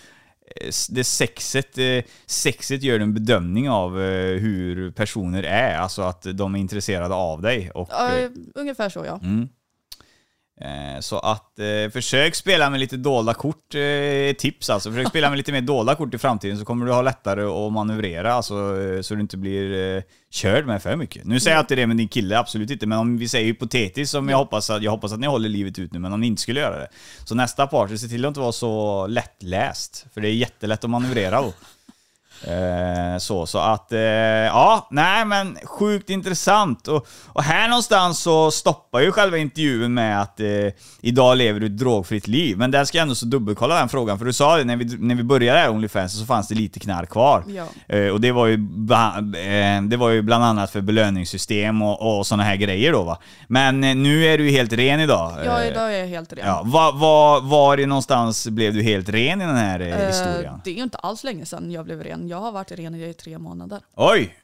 [0.89, 6.55] Det sexet, eh, sexet gör en bedömning av eh, hur personer är, alltså att de
[6.55, 7.71] är intresserade av dig.
[7.71, 9.21] Och, Ja, eh, ungefär så ja.
[9.23, 9.49] Mm.
[10.61, 14.91] Eh, Så att eh, försök spela med lite dolda kort, eh, tips alltså.
[14.91, 17.73] Försök spela med lite mer dolda kort i framtiden så kommer du ha lättare att
[17.73, 21.25] manövrera, alltså, eh, så du inte blir eh, körd med för mycket.
[21.25, 24.11] Nu säger jag inte det med din kille, absolut inte, men om vi säger hypotetiskt,
[24.11, 26.27] som jag hoppas att, jag hoppas att ni håller livet ut nu, men om ni
[26.27, 26.89] inte skulle göra det.
[27.25, 30.91] Så nästa party, se till att inte vara så lättläst, för det är jättelätt att
[30.91, 31.53] manövrera då.
[32.47, 36.89] Eh, så, så att, eh, ja, nej men sjukt intressant.
[36.89, 40.47] Och, och här någonstans så stoppar ju själva intervjun med att eh,
[41.01, 42.59] idag lever du ett drogfritt liv.
[42.59, 44.97] Men där ska jag ändå så dubbelkolla den frågan, för du sa det när vi,
[44.99, 47.45] när vi började här Onlyfans så fanns det lite knark kvar.
[47.49, 47.97] Ja.
[47.97, 48.57] Eh, och det var, ju
[49.89, 53.19] det var ju bland annat för belöningssystem och, och sådana här grejer då va.
[53.49, 55.33] Men nu är du ju helt ren idag.
[55.45, 56.47] Ja, idag är jag helt ren.
[56.47, 60.61] Ja, var, var, var i någonstans blev du helt ren i den här historien?
[60.65, 62.29] Det är ju inte alls länge sedan jag blev ren.
[62.29, 63.81] Jag har varit ren i tre månader.
[63.97, 64.37] Oj!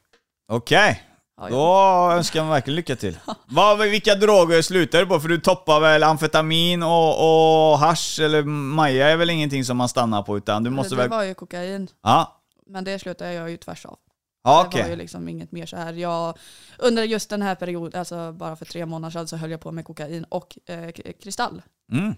[0.52, 1.02] Okej.
[1.36, 3.18] Ja, Då önskar jag verkligen lycka till.
[3.46, 5.20] Vad, vilka droger slutar du på?
[5.20, 9.88] För du toppar väl amfetamin och, och hasch eller maja är väl ingenting som man
[9.88, 11.10] stannar på utan du måste det väl...
[11.10, 11.88] var ju kokain.
[12.02, 13.98] Ja, Men det slutade jag ju tvärs av.
[14.44, 14.82] ja Det okej.
[14.82, 15.92] var ju liksom inget mer så här.
[15.92, 16.38] Jag,
[16.78, 19.72] under just den här perioden, alltså bara för tre månader sedan så höll jag på
[19.72, 20.90] med kokain och eh,
[21.22, 21.62] kristall.
[21.92, 22.14] Mm.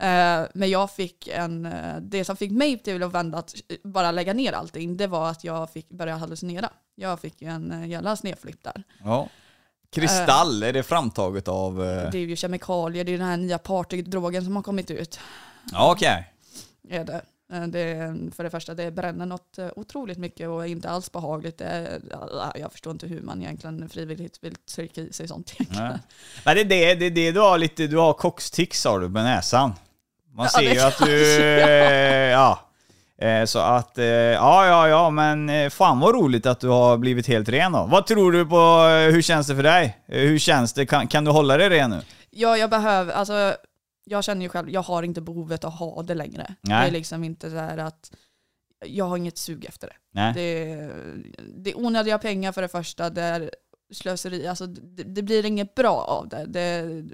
[0.00, 4.10] Eh, men jag fick en, eh, det som fick mig till att vända att bara
[4.10, 6.70] lägga ner allting, det var att jag fick börja hallucinera.
[6.94, 8.82] Jag fick en eh, jävla snedflipp där.
[9.04, 9.28] Ja.
[9.90, 11.84] Kristall, är det framtaget av...
[11.84, 15.18] eh, Det är ju kemikalier, det är den här nya partydrogen som har kommit ut.
[15.72, 16.32] Ja, okej.
[16.88, 17.22] Är det.
[17.52, 20.90] Eh, Det är, för det första, det bränner något eh, otroligt mycket och är inte
[20.90, 21.60] alls behagligt.
[21.60, 25.52] Är, ja, jag förstår inte hur man egentligen frivilligt vill trycka i sig sånt.
[25.70, 25.98] Nej.
[26.44, 29.08] Nej, det är det, det är det du har lite, du har kockstics har du
[29.08, 29.72] med näsan.
[30.32, 32.60] Man Ja, ser ju att du, eh, ja.
[33.46, 37.72] Så att, ja ja ja men fan vad roligt att du har blivit helt ren
[37.72, 37.86] då.
[37.90, 38.82] Vad tror du på,
[39.12, 39.98] hur känns det för dig?
[40.06, 42.00] Hur känns det, kan, kan du hålla dig ren nu?
[42.30, 43.54] Ja, jag behöver, alltså
[44.04, 46.54] jag känner ju själv, jag har inte behovet att ha det längre.
[46.60, 46.82] Nej.
[46.82, 48.14] Det är liksom inte så här att,
[48.86, 49.96] jag har inget sug efter det.
[50.10, 50.34] Nej.
[50.34, 50.74] Det,
[51.56, 53.50] det är onödiga pengar för det första, det är
[53.92, 56.44] slöseri, alltså det, det blir inget bra av det.
[56.46, 57.04] det.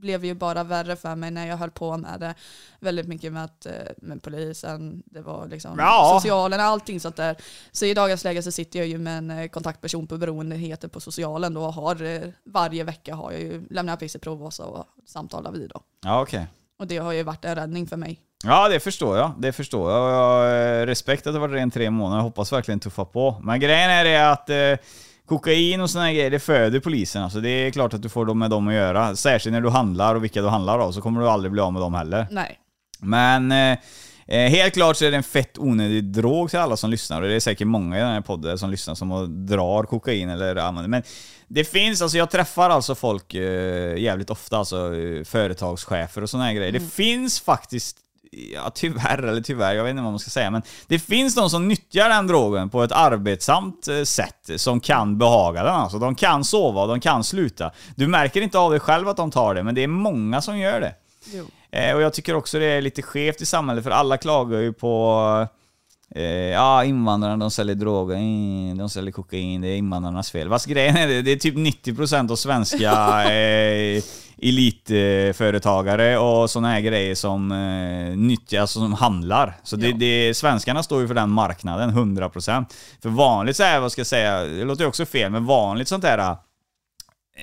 [0.00, 2.34] Blev ju bara värre för mig när jag höll på med det.
[2.80, 6.18] Väldigt mycket med, att, eh, med polisen, det var liksom Ja.
[6.22, 7.36] socialen, allting sånt där.
[7.72, 11.00] Så i dagens läge så sitter jag ju med en eh, kontaktperson på beroendeheter på
[11.00, 14.84] socialen då och har, eh, varje vecka har jag ju, lämnar jag PC-prov och så
[15.06, 15.80] samtalar vi då.
[16.04, 16.46] Ja, okej.
[16.78, 18.20] Och det har ju varit en räddning för mig.
[18.44, 19.32] Ja, det förstår jag.
[19.38, 20.10] Det förstår jag.
[20.12, 22.16] Jag respekt att det varit rent tre månader.
[22.18, 23.40] Jag hoppas verkligen tuffa på.
[23.42, 24.86] Men grejen är det att eh,
[25.28, 27.22] kokain och såna här grejer, det föder polisen.
[27.22, 29.16] Alltså, det är klart att du får dem med dem att göra.
[29.16, 31.72] Särskilt när du handlar och vilka du handlar av, så kommer du aldrig bli av
[31.72, 32.26] med dem heller.
[32.30, 32.58] Nej.
[33.00, 33.78] Men eh,
[34.26, 37.22] eh, helt klart så är det en fett onödig drog till alla som lyssnar.
[37.22, 40.56] Och det är säkert många i den här podden som lyssnar som drar kokain eller
[40.56, 40.88] använder.
[40.88, 41.02] Men
[41.48, 46.44] det finns, alltså jag träffar alltså folk eh, jävligt ofta, alltså eh, företagschefer och såna
[46.44, 46.72] här grejer.
[46.72, 47.96] Det finns faktiskt
[48.30, 51.50] Ja, tyvärr, eller tyvärr, jag vet inte vad man ska säga, men det finns de
[51.50, 55.74] som nyttjar den drogen på ett arbetsamt eh, sätt som kan behaga den.
[55.74, 57.70] Alltså, de kan sova och de kan sluta.
[57.96, 60.58] Du märker inte av det själv att de tar det, men det är många som
[60.58, 60.94] gör det.
[61.70, 64.72] Eh, och jag tycker också det är lite skevt i samhället, för alla klagar ju
[64.72, 65.46] på
[66.14, 70.48] eh, ja, invandrarna, de säljer droger, mm, de säljer kokain, det är invandrarnas fel.
[70.48, 72.90] Fast grejen är det, det är typ 90% av svenska
[73.32, 74.02] eh,
[74.42, 79.56] elitföretagare och såna här grejer som eh, nyttjas, alltså som handlar.
[79.62, 79.96] Så det, Ja.
[79.96, 82.66] det, svenskarna står ju för den marknaden, 100%.
[83.02, 85.88] För vanligt så här, vad ska jag säga, det låter ju också fel, men vanligt
[85.88, 86.36] sånt här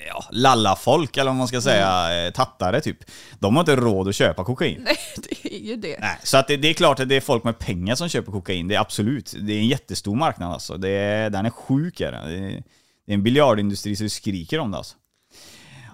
[0.07, 2.97] ja, lalla-folk, eller vad man ska säga, eh, tattare typ.
[3.39, 4.81] De har inte råd att köpa kokain.
[4.85, 4.97] Nej,
[5.41, 5.97] det är ju det.
[5.99, 8.31] Nej, så att det, det är klart att det är folk med pengar som köper
[8.31, 9.35] kokain, det är absolut.
[9.41, 10.77] Det är en jättestor marknad alltså.
[10.77, 12.25] Det är, den är sjuk är den.
[12.27, 12.63] Det är,
[13.07, 14.95] en biljardindustri så det skriker om det alltså.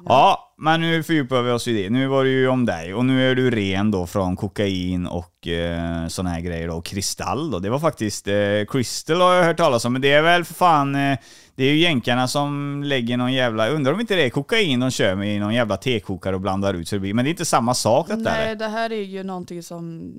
[0.05, 1.89] Ja, men nu fördjupar vi oss i det.
[1.89, 5.47] Nu var det ju om dig och nu är du ren då från kokain och
[5.47, 6.75] eh, såna här grejer då.
[6.75, 7.59] Och kristall då.
[7.59, 10.53] Det var faktiskt, eh, Crystal har jag hört talas om, men det är väl för
[10.53, 11.17] fan, eh,
[11.55, 14.91] det är ju jänkarna som lägger någon jävla, undrar om inte det är kokain de
[14.91, 17.31] kör med i någon jävla tekokare och blandar ut så det blir, men det är
[17.31, 18.55] inte samma sak detta Nej, eller?
[18.55, 20.13] det här är ju någonting som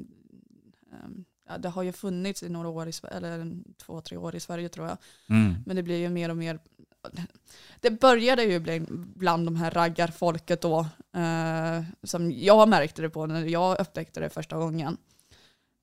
[0.92, 3.52] ehm, ja, det har ju funnits i några år, i, eller
[3.86, 4.96] två, tre år i Sverige tror jag.
[5.28, 5.54] Mm.
[5.66, 6.58] Men det blir ju mer och mer,
[7.82, 10.78] det började ju bli bland de här raggarfolket då,
[11.16, 14.96] eh, som jag märkte det på när jag upptäckte det första gången.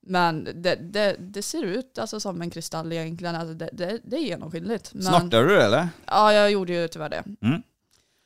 [0.01, 4.15] Men det, det, det ser ut alltså som en kristall egentligen, alltså det, det, det
[4.15, 4.93] är genomskinligt.
[4.93, 5.89] Men, Snortar du det, eller?
[6.05, 7.23] Ja, jag gjorde ju tyvärr det.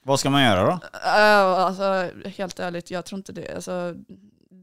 [0.06, 0.72] Vad ska man göra då?
[0.72, 3.56] Uh, alltså, helt ärligt, jag tror inte det.
[3.56, 3.96] Alltså,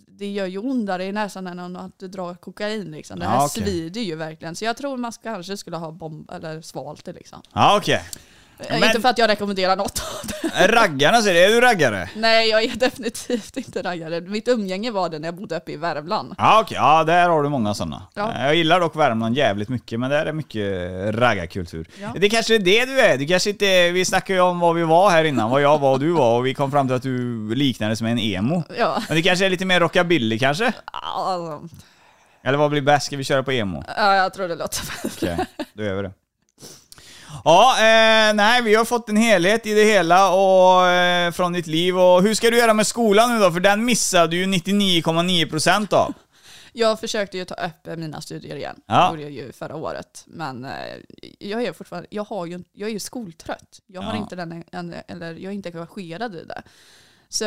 [0.07, 2.91] det gör ju ondare i näsan än att du drar kokain.
[2.91, 3.19] Liksom.
[3.19, 3.65] Det Ja, här okej.
[3.65, 4.57] svider ju verkligen.
[4.57, 7.13] Så jag tror man kanske skulle ha bomb eller svalt det.
[7.13, 7.43] Liksom.
[7.53, 7.95] Ja, okej.
[7.95, 8.03] Eh,
[8.69, 10.03] Men- Inte för att jag rekommenderar något.
[10.69, 12.09] Raggarna säger det, är du raggare?
[12.17, 14.21] Nej, jag är definitivt inte raggare.
[14.21, 16.35] Mitt umgänge var det när jag bodde uppe i Värmland.
[16.39, 18.03] Ja okej, ja där har du många sådana.
[18.15, 18.33] Ja.
[18.45, 20.65] Jag gillar dock Värmland jävligt mycket, men där är mycket
[21.15, 21.89] raggarkultur.
[22.01, 22.09] Ja.
[22.17, 24.83] Det kanske är det du är, du kanske inte, vi snackade ju om vad vi
[24.83, 27.03] var här innan, vad jag var och du var, och vi kom fram till att
[27.03, 28.63] du liknades med en emo.
[28.79, 30.73] Ja, Men det kanske är lite mer rockabilly kanske?
[30.93, 31.69] alltså,
[32.45, 33.85] Eller vad blir bäst, ska vi köra på emo?
[33.97, 36.13] ja jag tror det låter Okej, då gör vi det.
[37.45, 41.67] Ja, eh, nej vi har fått en helhet i det hela och eh, från ditt
[41.67, 43.53] liv och hur ska du göra med skolan nu då?
[43.53, 46.15] För den missade du ju 99,9% av.
[46.73, 48.77] Jag försökte ju ta upp mina studier igen.
[48.87, 49.03] Ja.
[49.05, 50.25] Det gjorde jag ju förra året.
[50.27, 50.71] Men eh,
[51.39, 53.81] jag är fortfarande, jag, har ju, jag är ju skoltrött.
[53.87, 54.19] Jag, har Ja.
[54.19, 56.63] inte den, en, eller, jag är inte engagerad i det.
[57.29, 57.45] Så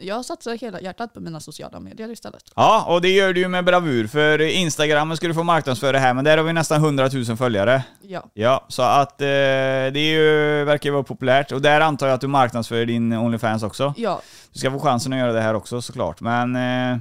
[0.00, 2.42] jag satsar hela hjärtat på mina sociala medier istället.
[2.56, 5.98] Ja, och det gör du ju med bravur, för Instagram ska du få marknadsföra det
[5.98, 7.82] här, men där har vi nästan 100 000 följare.
[8.02, 12.14] Ja, Ja, så att eh, det är ju, verkar vara populärt, och där antar jag
[12.14, 13.94] att du marknadsför din Onlyfans också.
[13.96, 14.20] ja.
[14.52, 16.98] Du ska få chansen att göra det här också såklart, men eh,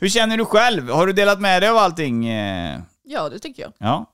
[0.00, 0.90] hur känner du själv?
[0.90, 2.28] Har du delat med dig av allting?
[2.28, 3.72] Eh, ja det tycker jag.
[3.78, 4.06] ja.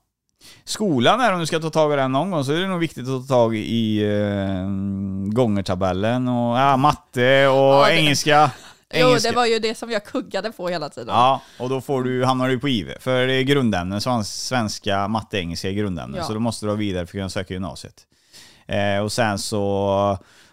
[0.63, 2.79] Skolan är om du ska ta tag i den någon gång så är det nog
[2.79, 4.67] viktigt att ta tag i eh,
[5.33, 8.51] gångertabellen och ja, matte och Ja, det- engelska.
[8.93, 9.29] Jo, engelska.
[9.29, 11.15] det var ju det som jag kuggade på hela tiden.
[11.15, 12.91] Ja, och då får du, hamnar du på IV.
[12.99, 16.17] För det är grundämnen, svens- svenska, matte, engelska är grundämnen.
[16.19, 16.23] Ja.
[16.27, 17.93] Så då måste du ha vidare för att kunna söka gymnasiet.
[18.67, 19.57] Eh, och sen så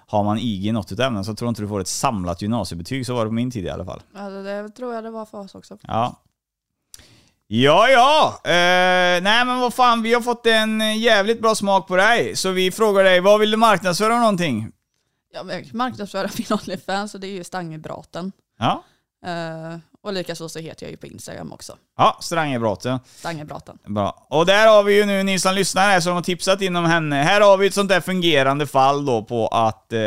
[0.06, 2.42] har man IG i något utav ämnen så tror jag inte du får ett samlat
[2.42, 3.06] gymnasiebetyg.
[3.06, 4.02] Så var det på min tid i alla fall.
[4.16, 5.78] Alltså, det tror jag det var för oss också.
[5.82, 6.16] Ja.
[7.48, 8.40] Ja, ja!
[8.44, 12.36] Eh, nej men vad fan, vi har fått en jävligt bra smak på dig.
[12.36, 14.72] Så vi frågar dig, vad vill du marknadsföra någonting?
[15.32, 18.32] Ja, men jag marknadsföra min OnlyFans och det är ju Stangebraten.
[18.58, 18.84] Ja,
[19.26, 21.76] Uh, och likaså så heter jag ju på Instagram också.
[21.96, 22.98] ja Strangebraten.
[23.16, 23.78] Stangebraten.
[23.86, 24.26] Bra.
[24.30, 26.84] Och där har vi ju nu ni som lyssnar här som har tipsat in om
[26.84, 27.16] henne.
[27.16, 29.98] Här har vi ett sånt där fungerande fall då på att eh,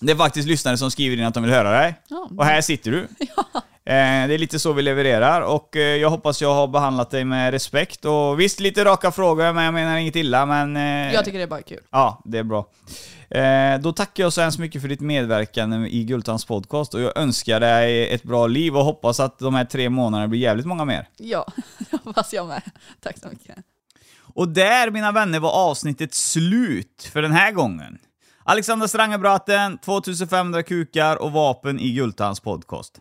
[0.00, 1.94] det är faktiskt lyssnare som skriver in att de vill höra dig.
[2.08, 2.28] Ja.
[2.38, 3.08] Och här sitter du.
[3.54, 7.24] Eh, det är lite så vi levererar och eh, jag hoppas jag har behandlat dig
[7.24, 10.76] med respekt och visst lite raka frågor men jag menar inget illa men...
[10.76, 11.80] Eh, Jag tycker det är bara kul.
[11.90, 12.66] Ja, det är bra.
[13.30, 17.16] Eh, då tackar jag så hemskt mycket för ditt medverkan i Gultans podcast och jag
[17.18, 20.84] önskar dig ett bra liv och hoppas att de här tre månaderna blir jävligt många
[20.84, 21.08] mer.
[21.16, 21.46] Ja,
[21.90, 22.62] det hoppas jag med.
[23.00, 23.56] Tack så mycket.
[24.34, 27.98] Och där, mina vänner, var avsnittet slut för den här gången.
[28.44, 32.98] Alexander Strangebraten, 2500 kukar och vapen i Gultans podcast.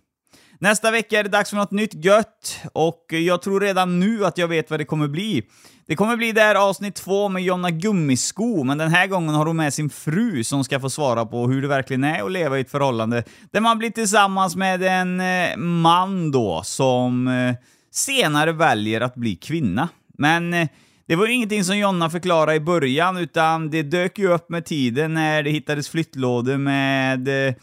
[0.61, 4.37] Nästa vecka är det dags för något nytt gött och jag tror redan nu att
[4.37, 5.43] jag vet vad det kommer bli.
[5.87, 9.57] Det kommer bli där avsnitt två med Jonna Gummisko, men den här gången har hon
[9.57, 12.61] med sin fru som ska få svara på hur det verkligen är att leva i
[12.61, 17.55] ett förhållande där man blir tillsammans med en eh, man då som eh,
[17.91, 19.89] senare väljer att bli kvinna.
[20.17, 20.67] Men eh,
[21.07, 24.65] det var ju ingenting som Jonna förklarade i början, utan det dök ju upp med
[24.65, 27.53] tiden när det hittades flyttlådor med eh,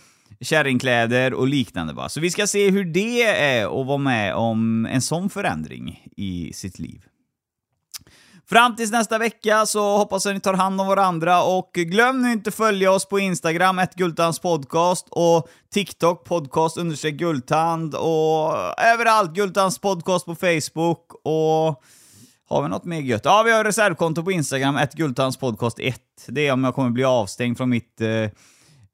[0.41, 1.93] kärringkläder och liknande.
[1.93, 2.09] Va?
[2.09, 6.53] Så vi ska se hur det är att vara med om en sån förändring i
[6.53, 7.01] sitt liv.
[8.49, 12.33] Fram tills nästa vecka så hoppas jag ni tar hand om varandra och glöm nu
[12.33, 13.81] inte följa oss på Instagram,
[14.43, 21.83] podcast och TikTok, podcast understreck Gultand och överallt Gultans podcast på Facebook och
[22.49, 23.25] har vi något mer gött?
[23.25, 26.01] Ja, vi har reservkonto på Instagram, ett Gultans podcast 1.
[26.29, 28.31] Det är om jag kommer bli avstängd från mitt eh,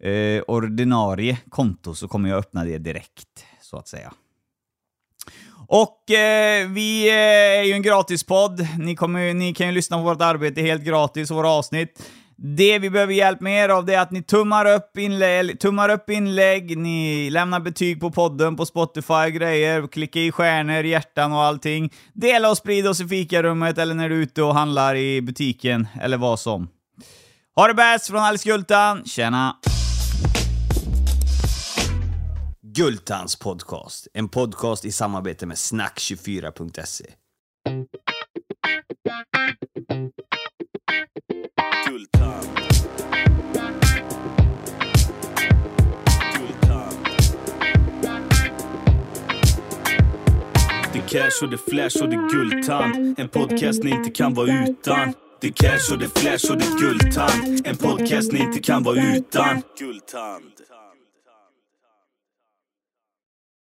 [0.04, 4.12] eh, ordinarie konto så kommer jag öppna det direkt, så att säga.
[5.68, 8.66] Och eh, vi eh, är ju en gratispodd.
[8.78, 12.10] Ni, kommer, ni kan ju lyssna på vårt arbete helt gratis, våra avsnitt.
[12.36, 15.88] Det vi behöver hjälp med er av det är att ni tummar upp, inlägg, tummar
[15.88, 21.32] upp inlägg, ni lämnar betyg på podden på Spotify och grejer, klicka i stjärnor, hjärtan
[21.32, 21.92] och allting.
[22.12, 25.88] Dela och sprid oss i fikarummet eller när du är ute och handlar i butiken
[26.00, 26.68] eller vad som.
[27.56, 29.56] Ha det bäst från Alice Gultan, tjena!
[32.76, 37.04] Gultans podcast, en podcast i samarbete med snack24.se.
[41.88, 42.44] Gultan.
[46.38, 46.94] Gultan.
[50.92, 53.18] Det är cash och det är flash och det är guldtand.
[53.18, 55.14] En podcast ni inte kan vara utan.
[55.40, 57.66] Det är cash och det är flash och det är guldtand.
[57.66, 59.62] En podcast ni inte kan vara utan.
[59.78, 60.44] Guldtand.